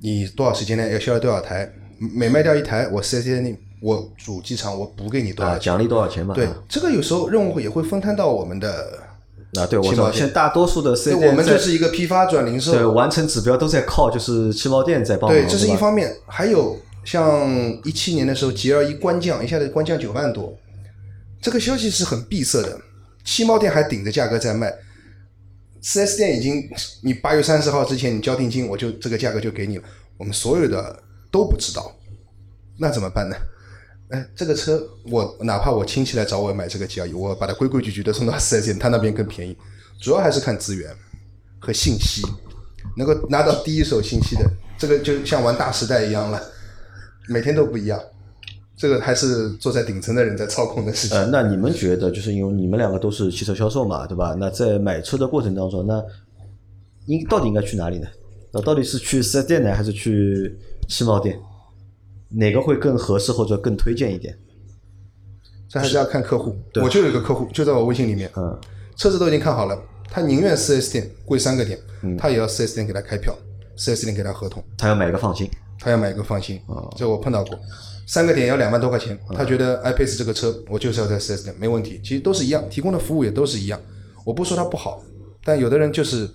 [0.00, 5.64] 你多少时间内要销售多少台，每卖掉一台，我四 S 店里我主机厂我补给你多啊，少钱。
[5.64, 6.34] 奖励多少钱嘛？
[6.34, 8.98] 对啊，这个有时候任务也会分摊到我们的，
[9.54, 16.14] 啊，对，我现在大多数的四 S 店我们就是一个批发转零售，对完成指标都在靠就是汽贸店在帮忙，对，这是一方面。
[16.26, 17.48] 还有像
[17.84, 20.56] 一七年的时候，G L 一官降，一下子官降九万多，
[21.40, 22.80] 这个消息是很闭塞的。
[23.24, 24.72] 汽贸店还顶着价格在卖
[25.82, 26.62] 四 S 店已经
[27.02, 29.84] 你八月三十号之前你交定金，我就这个价格就给你了。
[30.16, 30.98] 我们所有的
[31.30, 31.92] 都不知道，
[32.78, 33.36] 那怎么办呢？
[34.10, 39.56] 哎，这个车我哪怕我亲戚来找我买这个 G L 一，我把它规规矩矩的送到4 S 店，他那边更便宜。
[40.00, 40.90] 主要还是看资源
[41.58, 42.22] 和信息，
[42.96, 46.40] 能够拿到第一手信息的，这个就像玩大时代一样了，
[47.28, 48.00] 每天都不一样。
[48.78, 51.18] 这个还是坐在顶层的人在操控的事情。
[51.18, 54.34] 呃，那你们觉得，就是因为你们两个都是汽车销售嘛，对吧？
[54.38, 56.02] 那在买车的过程当中，那
[57.06, 58.06] 应到底应该去哪里呢？
[58.52, 60.56] 那到底是去四 S 店呢，还是去
[60.88, 61.38] 汽贸店？
[62.30, 64.36] 哪个会更合适或者更推荐一点？
[65.68, 66.56] 这还是要看客户。
[66.82, 68.58] 我就有一个客户，就在我微信里面，嗯，
[68.96, 69.78] 车子都已经看好了，
[70.10, 73.36] 他宁愿四 S 店贵三个点，嗯他也要四 S 店给他开票
[73.76, 75.50] ，4S 店给他合同，他要买一个放心。
[75.80, 76.60] 他要买一个放心。
[76.66, 77.56] 哦这我碰到过，
[78.06, 82.00] 三个点要两万多块钱，他觉得 iPace 这个车我就是要在 4S 店，没问题。
[82.02, 83.80] 其实都是一样，提供的服务也都是一样。
[84.24, 85.02] 我不说它不好，
[85.44, 86.28] 但有的人就是，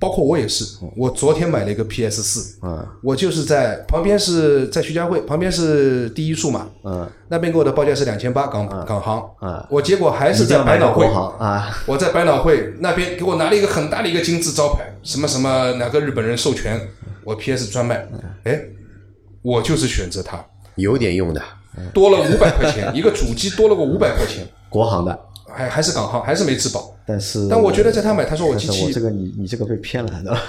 [0.00, 0.64] 包括我也是，
[0.96, 2.86] 我昨天买了一个 PS 四，嗯。
[3.02, 9.66] 我就是在旁边是在徐家汇，旁边是第一数码，嗯，那边给我的报价是两千八港港行，嗯。
[9.68, 11.04] 我结果还是在百脑汇
[11.38, 16.80] 啊，我在百脑汇那边给我拿了一个很大的一个金字招牌，什么什么哪个日本人授权，
[17.24, 18.06] 我 PS 专卖，
[18.44, 18.60] 哎，
[19.42, 20.44] 我就是选择它，
[20.76, 21.42] 有点用的。
[21.92, 25.18] 多了五百块钱，一个主机多了个五百块钱，国行的，
[25.52, 26.92] 还还是港行，还是没质保。
[27.10, 30.42] 但是但我觉得在他买，他说我机器我这个你你这个被骗了，对吧？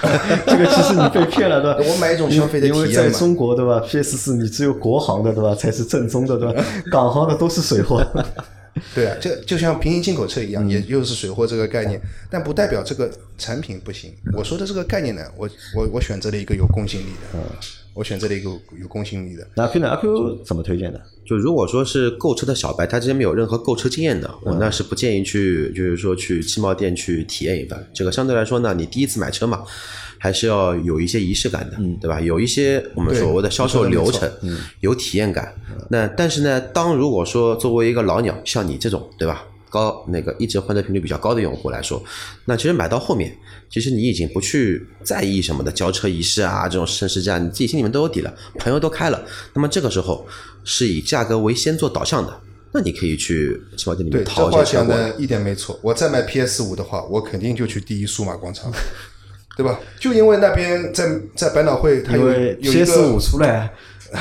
[0.46, 1.90] 这个其实你被骗了，对吧？
[1.90, 5.56] 我买一种消费的因为体验嘛在中国，对吧？PS 四你只有国行的，对吧？
[5.56, 6.62] 才是正宗的，对吧？
[6.92, 8.06] 港行的都是水货。
[8.96, 14.14] 对啊，这就像平行进口车一样，嗯也又是水货这个概念，但不代表这个产品不行。
[14.34, 17.40] 我说的这个概念呢，我我我选择了一个有公信力的，嗯
[17.96, 19.46] 我选择了一个有公信力的。
[19.56, 19.90] 那阿 Q 呢？
[19.90, 21.02] 阿 Q 怎么推荐的？
[21.26, 27.86] 就如果说是购车的小白，他之前没有任何购车经验的，我那是不建议去，就是说去汽贸店去体验一番。
[27.94, 29.66] 这个相对来说呢，你第一次买车嘛，
[30.20, 32.22] 还是要有一些仪式感的，对吧？
[32.22, 34.32] 有一些我们所谓的销售流程
[34.82, 35.56] 有体验感。
[35.90, 39.46] 那但是呢，当如果说作为一个老鸟，像你这种，对吧？
[39.72, 42.04] 高那个一直换车频率比较高的用户来说，
[42.46, 43.32] 那其实买到后面，
[43.70, 49.24] 其实你已经不去在意什么的交车仪式啊，这种盛世价，你自己心里面都有底了，朋友都开了。
[49.54, 50.28] 那么这个时候
[50.64, 52.42] 是以价格为先做导向的，
[52.74, 55.10] 那你可以去汽贸店里面淘一话讲些车过来。
[55.12, 55.80] 的一点没错。
[55.84, 58.72] 我再买 PS 五的话，我肯定就去第一数码广场，
[59.60, 59.78] 对吧？
[60.00, 63.70] 就因为那边在在百脑汇，它有因为有一 PS 五出来，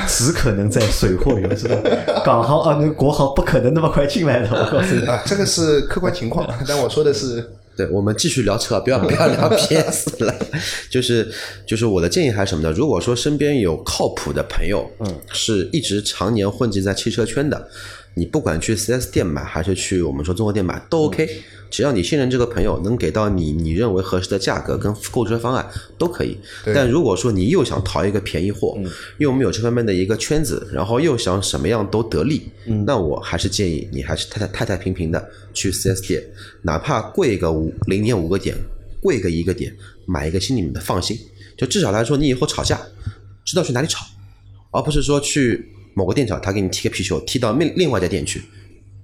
[0.09, 1.77] 只可能在水货源， 是吧？
[2.25, 5.07] 港行啊，那国行不可能那么快进来的，我告诉你。
[5.07, 10.35] 啊，这个是客观情况， 但我说的是对，我们继续聊车，不要不要聊 PS 了。
[10.91, 11.31] 就是
[11.65, 12.75] 就是我的建议还是什么呢？
[12.77, 17.69] 如果说身边有靠谱的朋友，嗯，是一直常年混迹在汽车圈的，
[18.15, 21.29] 你不管去 4S 店买还是去我们说综合店买都 OK，、
[21.71, 26.37] 只要你信任这个朋友，能给到你你认为合适的价格跟购车方案都可以。
[26.75, 28.79] 但如果说你又想淘一个便宜货，
[29.19, 32.51] 又没有这方面的一个圈子，然后又想什么样都得利，
[32.87, 36.23] 那我还是建议你还是太太太太平平的去 4S 店，
[36.63, 38.57] 哪怕贵个五零点五个点，
[39.01, 39.75] 贵个一个点，
[40.07, 41.19] 买一个心里面的放心。
[41.57, 42.81] 就至少来说，你以后吵架
[43.45, 44.07] 知道去哪里吵，
[44.71, 48.41] 而不是说去某个店吵，他给你踢个皮球，踢到另另外一家店去，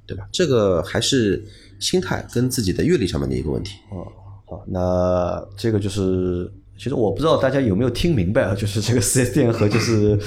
[0.07, 0.27] 对吧？
[0.33, 1.45] 这个还是
[1.79, 3.79] 心态跟自己的阅历上面的一个问题。
[3.90, 4.07] 哦
[4.47, 10.19] 好，那这个就是，其实我不知道大家有没有听明白啊， 就是这个四 S 店和就是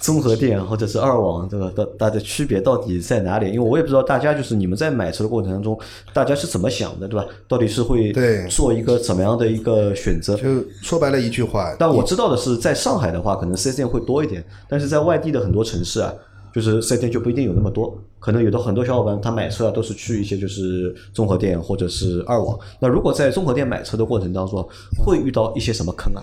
[0.00, 3.46] 综合店或者是二网这个大大的区别到底在哪里？
[3.52, 5.78] 因为我也不知道大家就是你们在买车的过程当中，
[6.12, 7.24] 大家是怎么想的，对吧？
[7.46, 10.36] 到底是会对做一个怎么样的一个选择？
[10.36, 16.12] 就说白了一句话，但我知道的是，在上海的话，可能四 S 店会多一点，但是在外地的很多城市啊，
[16.52, 17.96] 就是四 S 店就不一定有那么多。
[18.20, 22.56] 可能有的很多小伙伴他买车啊，都是去一些就是综合店或者是二网。
[22.78, 24.62] 那如果在综合店买车的过程当中，
[24.96, 26.22] 会遇到一些什么坑啊？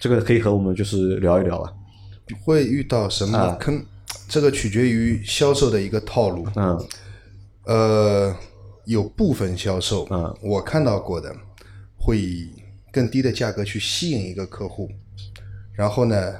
[0.00, 1.72] 这个可以和我们就是聊一聊啊。
[2.44, 3.84] 会遇到什么坑，
[4.28, 6.46] 这个取决于销售的一个套路。
[6.54, 6.78] 嗯
[7.64, 8.34] 呃，
[8.86, 11.34] 有部分销售，嗯我看到过的，
[11.98, 12.50] 会以
[12.90, 14.88] 更低的价格去吸引一个客户，
[15.74, 16.34] 然后呢，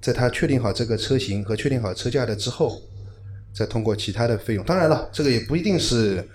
[0.00, 2.80] 在他确定好这个车型和确定好车价的之后，
[3.60, 4.64] 再通过其他的费用。
[4.64, 6.26] 当然了，这个也不一定是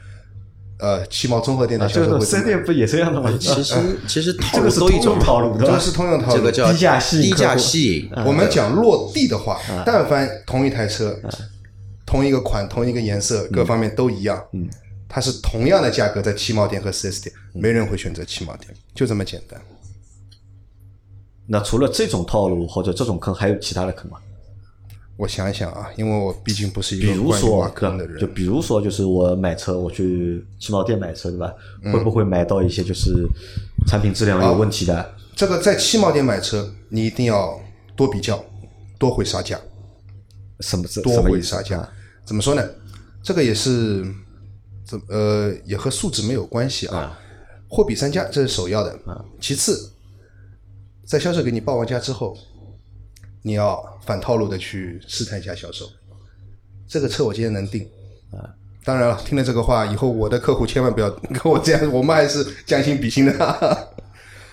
[0.77, 3.35] 呃汽贸综合店的销售会这 S 么店不也这样的吗？
[3.39, 3.75] 其实
[4.07, 5.79] 其实套这个是路都一种通用，套路，这个？
[5.79, 6.37] 是通用套路。
[6.37, 8.11] 这个叫低价吸引低价客户吸引。
[8.27, 11.19] 我们讲落地的话，但凡同一台车、
[12.05, 14.69] 同一个款、同一个颜色，各方面都一样，嗯，
[15.09, 19.59] 它是同样的价格在汽贸店和 4S 店，没人会选择汽贸店，就这么简单。
[21.47, 24.19] 那除了这种套路或者这种坑，还有其他的坑吗？
[25.17, 27.71] 我想一想啊，因为我毕竟不是一个关于如说
[28.19, 31.53] 就，比如说，就是我买车，我去汽贸店买车，对吧？
[31.83, 33.25] 嗯会不会买到一些就是
[33.87, 35.15] 产品质量有问题的？
[35.33, 37.57] 这个在汽贸店买车，你一定要
[37.95, 38.43] 多比较，
[38.97, 39.57] 多回杀价，
[40.59, 41.89] 什么这多什么意思会杀价。
[42.25, 42.61] 怎么说呢？
[43.23, 44.05] 这个也是，
[44.85, 47.17] 怎呃也和素质没有关系啊。
[47.69, 48.91] 货比三家，这是首要的。
[49.05, 49.91] 啊其次，
[51.05, 52.37] 在销售给你报完价之后，
[53.41, 55.85] 你要反套路的去试探一下销售，
[56.87, 57.87] 这个车我今天能定。
[58.83, 63.93] 当然了，听了这个话以后，我的客户千万不要跟我这样，我们还是将心比心的，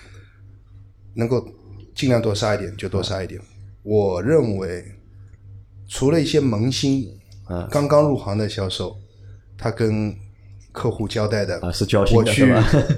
[1.13, 1.47] 能够
[1.93, 3.39] 尽量多杀一点就多杀一点。
[3.83, 4.83] 我认为，
[5.87, 7.07] 除了一些萌新，
[7.69, 8.97] 刚刚入行的销售，
[9.55, 10.15] 他跟
[10.71, 12.51] 客户交代的啊是交心我去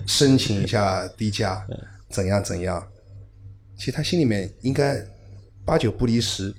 [0.08, 1.68] 申请一下低价，
[2.08, 2.82] 怎样怎样，
[3.78, 5.06] 其实他心里面应该
[5.66, 6.54] 八九不离十，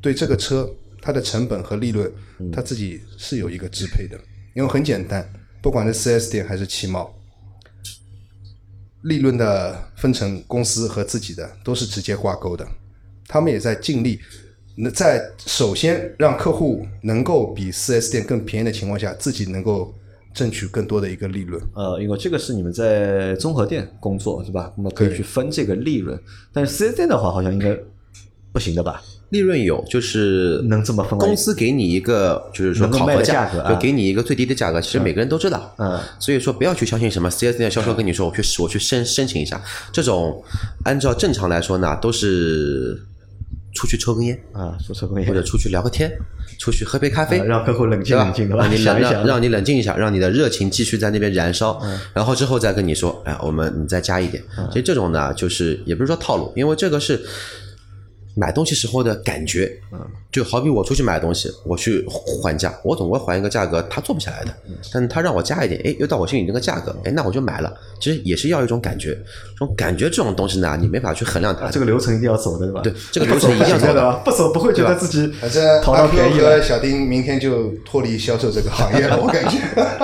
[0.00, 0.70] 对这个车
[1.02, 4.18] 它的成本和利润，嗯他自己是有一个支配的。
[4.54, 5.28] 因为很简单，
[5.60, 7.14] 不管是四 S 店还是汽贸，
[9.02, 12.66] 利润的分成公司和自己的都是直接挂钩的，
[13.28, 14.20] 他们也在尽力。
[14.76, 19.94] 那在首先让客户能够比 4S 店更便宜的情况下，自己能够
[20.34, 21.62] 争取更多的一个利润。
[21.74, 24.72] 呃，因为这个是你们在综合店工作是吧？
[24.76, 26.18] 那么可以去分这个利润，
[26.52, 27.74] 但是四 S 店的话好像应该
[28.52, 29.02] 不行的吧？
[29.30, 33.72] 利润有，就是能这么分公司给你一个，就是说考核价价格啊。
[33.72, 35.74] 就给你一个最低的价格，其实每个人都知道。
[35.78, 39.60] 嗯，所以说不要去相信什么 4S 店销售跟你说我去我去申申请一下，
[39.92, 40.40] 这种
[40.84, 42.96] 按照正常来说呢，都是
[43.74, 45.28] 出去抽根烟，啊，说抽根烟。
[45.28, 46.08] 或者出去聊个天，
[46.60, 51.98] 出去喝杯咖啡，啊让客户冷静冷静让你冷让让你冷静一下，让你的热情继续在那边燃烧，嗯。
[52.14, 54.40] 然后之后再跟你说，哎，我们你再加一点。
[54.70, 57.20] 其实这种呢，就是也不是说套路，因为这个是
[58.38, 59.98] 买东西时候的感觉，嗯，
[60.30, 62.06] 就好比我出去买东西，我去
[62.42, 64.54] 还价，我总会还一个价格他做不下来的，
[64.92, 67.74] 但是他让我加一点，哎，又到我心里那个价格，哎，那我就买了。
[67.98, 69.14] 其实也是要一种感觉，
[69.58, 71.70] 这种感觉这种东西呢，你没法去衡量它。
[71.70, 72.80] 这个流程一定要走的，对吧？
[72.82, 76.60] 对，这个流程一定要走的，不走不会觉得自己反正讨到便宜了。
[76.60, 79.58] 小丁明天就脱离销售这个行业了，我感觉。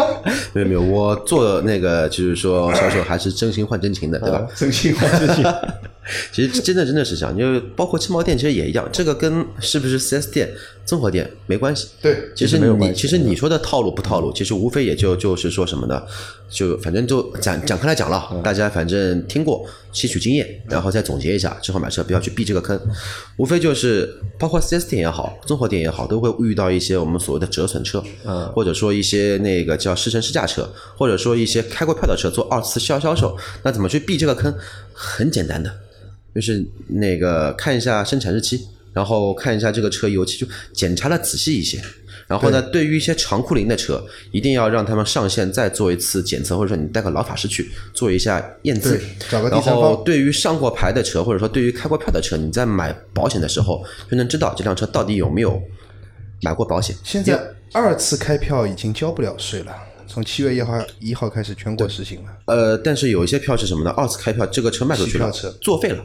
[0.55, 4.47] 没有没有，我做那个就是说销售还是真心换真情的，对吧？
[4.57, 5.45] 真心换真心。
[6.33, 10.51] 其实真的真的是这样，因为包括汽贸店其实也一样，这个跟是不是四 S 店、
[10.85, 11.89] 综合店没关系。
[12.01, 16.03] 对，其实你其实你说的套路不套路，其实无非也就就是说什么呢？
[16.51, 22.79] 就反正就讲讲开来讲了，大家反正听过，吸取经验，然后再总结一下，之后买车不要去避这个坑。
[23.37, 34.53] 无非就是包括四 S 店也好，综合店也好，都会遇到一些我们所谓的折损车，嗯，或者说一些那个叫试乘试驾车，或者说一些开过票的车做二次销销售，那怎么去避这个坑？
[34.93, 35.73] 很简单的。
[36.35, 38.61] 就是那个看一下生产日期，
[38.93, 41.81] 然后看一下这个车油漆，就检查的仔细一些。
[42.29, 48.99] 然后呢，对于一些长库龄的车，一定要让他们上线再做一次检测，或者说你带个老法师去做一下验资。
[49.29, 55.61] 找个然后对于上过牌的车，或者说对于开过票的车，你在买保险的时候就能知道这辆车到底有没有
[56.41, 56.97] 买过保险。
[57.05, 57.39] 现在
[57.73, 59.75] 二次开票已经交不了税了，
[60.07, 62.31] 从七月一号一号开始全国实行了。
[62.47, 63.91] 呃，但是有一些票是什么呢？
[63.91, 65.31] 二次开票这个车卖出去了，
[65.61, 66.03] 作废了。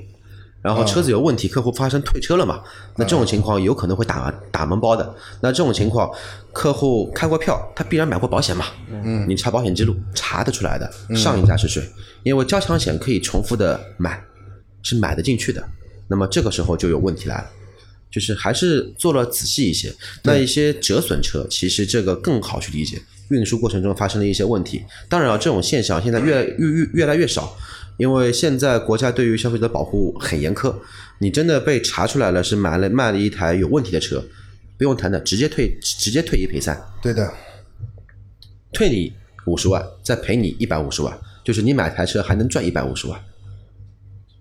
[0.68, 2.62] 然后车子有问题，客户发生退车了嘛？
[2.98, 5.16] 那这种情况有可能会打打门包的。
[5.40, 6.12] 那这种情况，
[6.52, 8.66] 客户开过票，他必然买过保险嘛？
[8.92, 11.82] 嗯，你查保险记录查得出来的，上一家是谁？
[12.24, 14.22] 因为交强险可以重复的买，
[14.84, 15.64] 是买得进去的。
[16.10, 17.48] 那么这个时候就有问题来了，
[18.12, 19.90] 就是还是做了仔细一些。
[20.24, 24.84] 那一些折损车，其实这个更好去理解，运输过程中发生的一些问题。
[25.08, 27.56] 当然啊，这种现象现在越越越越来越少。
[27.98, 30.74] 因为现在国家对于消费者保护很严苛，
[31.20, 34.24] 你真的被查出来了是买了卖了一台有问题的车，
[34.78, 36.80] 不用谈的，直接退，直接退一赔三。
[37.02, 37.34] 对的，
[38.72, 39.12] 退你
[39.46, 43.20] 五十万，再赔你一百五十万，就是你买台车还能赚一百五十万。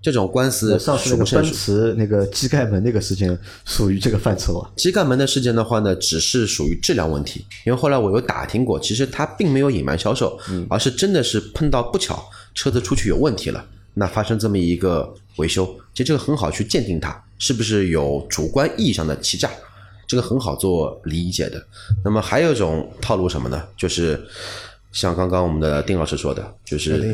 [0.07, 4.71] 这种官司上次那个奔驰那个机盖门那个事件属于这个范畴啊。
[4.77, 10.39] 机盖门的事件的话呢，只是属于质量问题，因为后来我有打听过，其实他并没有隐瞒销售，
[10.71, 12.25] 而是真的是碰到不巧。
[12.55, 19.51] 车子出去有问题了，那发生这么一个维修，其实这个很好去鉴定它是不是有主观意义上的欺诈，
[20.07, 21.61] 这个很好做理解的。
[22.05, 23.61] 那么还有一种套路什么呢？
[23.77, 24.25] 就是
[24.93, 27.13] 像刚刚我们的丁老师说的，就是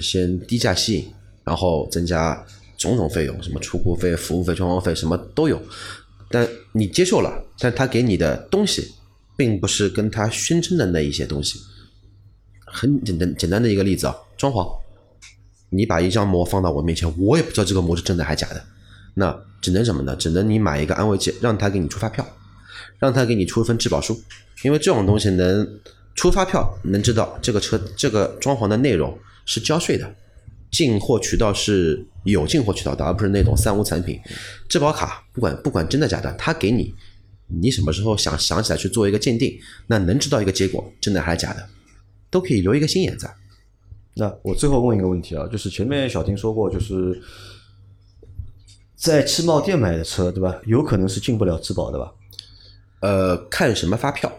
[0.00, 1.12] 先低价吸引，
[1.46, 2.44] 然后增加
[2.76, 5.62] 种种费用，什么出库费、服务费、装潢费什么都有，
[6.28, 8.92] 但你接受了，但他给你的东西
[9.36, 11.60] 并不是跟他宣称的那一些东西。
[12.64, 14.68] 很简单简单的一个例子啊，装潢，
[15.70, 18.62] 你把一张膜放到我面前，我也不知道这个膜是真的还假的，
[19.14, 20.14] 那只能什么呢？
[20.16, 22.26] 只能你买一个安慰剂，让他给你出发票，
[22.98, 24.20] 让他给你出一份质保书，
[24.62, 25.66] 因为这种东西能
[26.16, 29.16] 出发票，能知道这个车这个装潢的内容
[29.46, 30.14] 是交税的，
[30.76, 34.20] 进货渠道是有进货渠道的，而不是那种三无产品。
[34.68, 36.94] 质保卡不管不管真的假的，他给你，
[37.46, 41.66] 你什么时候想想起来去做一个鉴定，那能知道一个结果，真的还是假的。
[42.28, 43.34] 都可以留一个心眼在。
[44.16, 47.22] 那我最后问一个问题啊，就是前面小丁说过，就是
[48.96, 50.60] 在汽贸店买的车，对吧？
[50.66, 52.12] 有可能是进不了质保的吧？
[53.00, 54.30] 呃，看什么发票，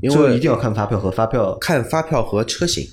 [0.00, 2.84] 因为一定要看发票和发票，看发票和车型。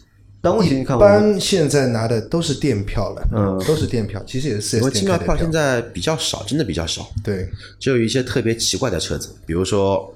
[0.42, 7.08] 但问题你看，一般现在拿的都是电票了，嗯，都是电票，其实也是四 S 店因为汽票现在比较少，真的比较少。
[7.24, 10.14] 对，只有一些特别奇怪的车子，比如说，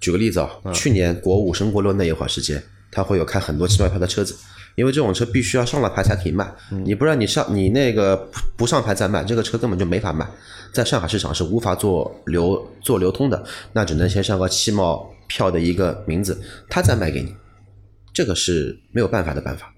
[0.00, 2.62] 举个例子啊，去年国五升国六那一会儿时间。
[2.94, 4.36] 他会有开很多七八票的车子，
[4.74, 6.46] 因为这种车必须要上了牌才可以卖，
[6.84, 8.14] 你不然你上你那个
[8.54, 10.28] 不上牌再卖，这个车根本就没法卖，
[10.74, 13.42] 在上海市场是无法做流做流通的，
[13.72, 17.34] 那只能先上个汽贸票的一个名字，他再卖给你，
[18.12, 19.72] 这个是没有办法的办法。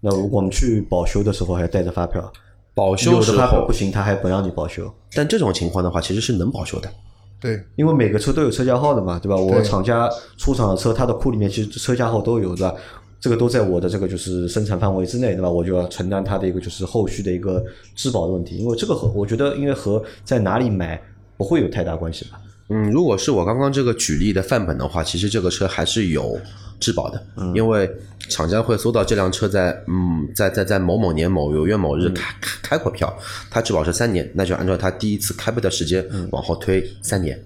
[0.00, 2.32] 那我们去保修的时候还带着发票，
[2.74, 4.92] 保修的发票不行，他还不让你保修。
[5.14, 6.90] 但这种情况的话，其实是能保修的。
[7.40, 9.36] 对，因为每个车都有车架号的嘛，对吧？
[9.36, 12.74] 我厂家出厂的车，它的库里面其实车架号都有，对吧？
[13.20, 15.48] 这个都在我的这个就是生产范围之内，对吧？
[15.48, 21.00] 我就要承担它的一个就是后续的一个质保的问题，因为这个和我觉得，因为和在哪里买
[21.36, 22.40] 不会有太大关系吧。
[22.68, 26.36] 嗯，如果是我刚刚这个举例的范本的话，其实这个车还是有
[26.82, 27.88] 质保的，因为
[28.28, 33.16] 厂家会搜到这辆车在嗯在在在某某年某月某日开开开过票，
[33.48, 37.40] 它质保是三年，那就按照它第一次开票的时间往后推三年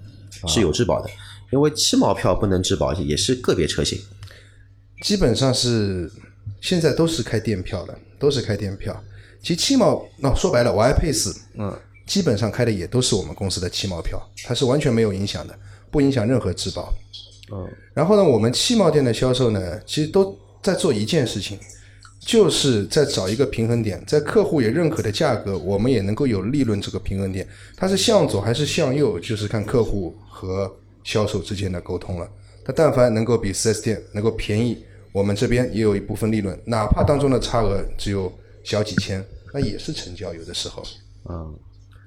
[0.47, 1.09] 是有质保的，
[1.51, 3.99] 因为七毛票不能质保也是个别车型，
[5.03, 6.11] 基本上是
[6.59, 8.99] 现在都是开店票的，都是开店票。
[9.43, 11.71] 其实七毛那说白了，我爱配四，嗯。
[12.07, 15.53] 基本上开的也都是我们公司的七毛票，它是完全没有影响的，
[15.91, 16.93] 不影响任何质保。
[17.51, 21.57] 嗯，然后呢，我们汽贸店的销售呢，其实都在做一件事情，
[22.19, 27.47] 就是在找一个平衡点，在客户也认可的价格，我们也能够有利润这个平衡点。
[27.75, 30.69] 它是向左还是向右，就是看客户和
[31.03, 32.29] 销售之间的沟通了。
[32.65, 34.83] 它但凡能够比 4S 店能够便宜，
[35.13, 38.29] 我们这边也有一部分利润，哪怕当中的差额只有
[38.61, 39.23] 小几千，
[39.53, 40.33] 那也是成交。
[40.33, 40.83] 有的时候，
[41.29, 41.55] 嗯，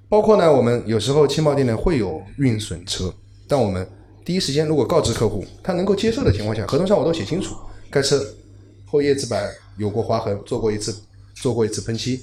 [0.07, 3.11] 包括呢，我们有时候汽贸店呢会有运损车，
[3.49, 3.89] 但我们
[4.25, 7.55] 第一时间如果告知客户，他能够接受的情况下，合同上我都写清楚，
[7.91, 8.25] 该车
[8.87, 10.95] 后叶子板有过划痕，做过一次
[11.35, 12.21] 做过一次喷漆，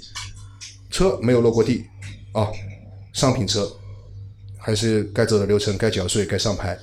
[0.89, 1.85] 车没有落过地，
[2.33, 2.47] 啊，
[3.13, 3.69] 商品车，
[4.57, 6.77] 还是该走的流程，该缴税，该上牌，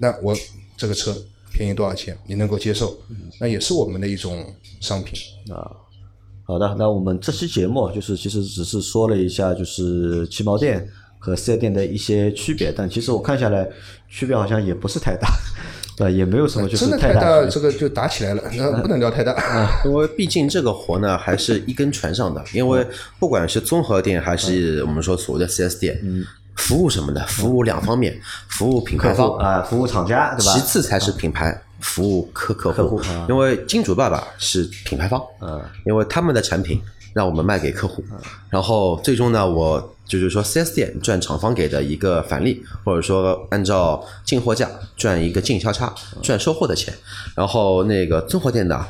[0.00, 0.34] 那我
[0.76, 1.14] 这个车
[1.52, 2.98] 便宜多少钱，你能够接受，
[3.40, 5.18] 那也是我们的一种商品。
[5.52, 5.70] 啊，
[6.44, 10.88] 好的，那我们这期节目就是其实只是说了一下，就是汽贸店
[11.26, 13.68] 和四 S 店的一些区别，但其实我看下来
[14.08, 15.28] 区别好像也不是太大，
[15.96, 19.82] 对，也没有什么就是真的太太大这个就打起来了，那不能聊太大。
[19.84, 22.86] 因为毕竟这个活呢还是一根船上的，因为
[23.18, 26.00] 不管是综合店还是我们说所谓的四 S 店，
[26.54, 28.16] 服务什么的，服务两方面，
[28.46, 30.52] 服务品牌方啊，服务厂家对吧？
[30.52, 36.80] 其次才是品牌服务客客客户啊因为金主爸爸是品牌方，嗯，因为他们的产品
[37.12, 38.04] 让我们卖给客户，
[38.48, 46.94] 然后最终呢，我就是说 4S 店赚厂方给的一个返利，或者说按照进货价赚一个进销差，赚收货的钱，
[47.34, 48.86] 然后那个综合店的，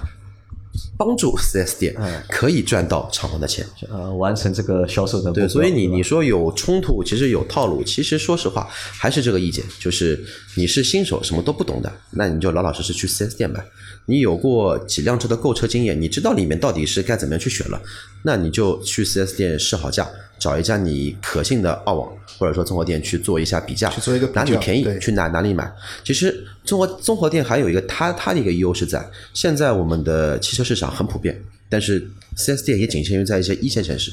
[0.98, 1.96] 帮助 4S 店
[2.28, 3.66] 可以赚到厂方的钱。
[3.90, 5.32] 呃，完成这个销售的。
[5.32, 7.82] 对，所以你你说有冲突，其实有套路。
[7.82, 10.22] 其实说实话，还是这个意见，就是
[10.54, 13.64] 你是新手，什么都不懂的，那你就老老实实去 4S 店买。
[14.08, 17.80] 你有过几辆车的购车经验，你知道里面到底是该怎么样去选了，
[18.22, 20.08] 那你就去 4S 店试好价，
[20.38, 25.70] 找一家你可信的澳网或者说综合店去做一下比价，去做一个比较哪里便宜去哪哪里买。
[26.04, 34.12] 其实综合综合店还有一个它它的一个优势在，现在我们的汽车市场很普遍，但是 4S 店也仅限于在一些一线城市。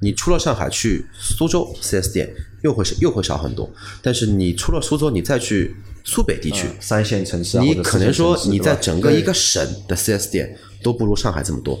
[0.00, 2.32] 你出了上海去苏州 4S 店
[2.62, 3.68] 又会是又会少很多，
[4.00, 11.76] 但是你出了苏州，你再去苏北地区，三线城市啊，你可能说你在整个一个省的 4S 店都不如上海这么多。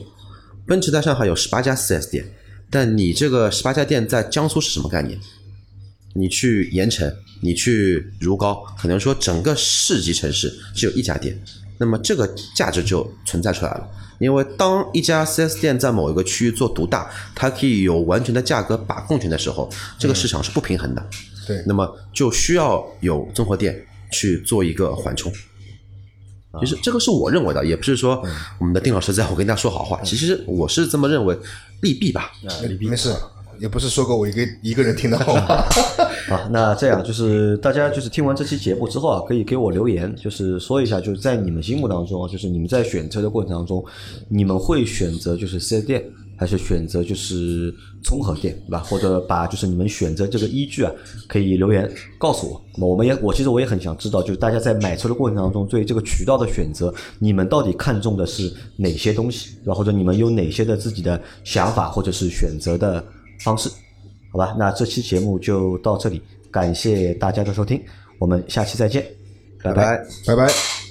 [0.66, 2.24] 奔驰在上海有十八家 4S 店，
[2.70, 5.18] 但你这个十八家店在江苏是什么概念？
[6.14, 7.12] 你去盐城，
[7.42, 11.38] 你去如皋，可能说整个市级城市只有一家店，
[11.78, 13.88] 那么这个价值就存在出来了。
[14.18, 21.10] 因为当一家 4S 店在某一个区域做独大，它可以有完全的价格把控权的时候，这个市场是不平衡的。
[21.46, 25.32] 对那么就需要有综合店去做一个缓冲。
[26.60, 28.22] 其实这个是我认为的，也不是说
[28.58, 30.00] 我们的丁老师在我跟大家说好话。
[30.02, 31.38] 其实我是这么认为，
[31.82, 32.32] 利弊吧。
[32.80, 33.14] 没事，
[33.58, 35.68] 也不是说过我一个一个人听的好话。
[36.34, 43.84] 啊，那这样就是大家就是听完这期节目之后啊，可以给我留言，就是说一下，就是在你们心目当中啊，就是你们在选车的过程当中，
[44.28, 46.04] 你们会选择就是四 S 店，
[46.38, 48.78] 还是选择就是综合店，对吧？
[48.78, 50.92] 或者把就是你们选择这个依据啊，
[51.26, 52.64] 可以留言告诉我。
[52.76, 59.74] 那我们也我其实我也很想知道，就是大家在买车的过程当中，对这个渠道的选择，你们到底看重的是哪些东西，对吧？
[59.74, 63.04] 或者你们有哪些的自己的想法，或者是选择的
[63.40, 63.68] 方式？
[64.30, 66.22] 好吧，那这期节目就到这里，
[66.52, 67.82] 感谢大家的收听，
[68.20, 69.04] 我们下期再见，
[69.62, 69.98] 拜拜。
[70.26, 70.87] 拜拜。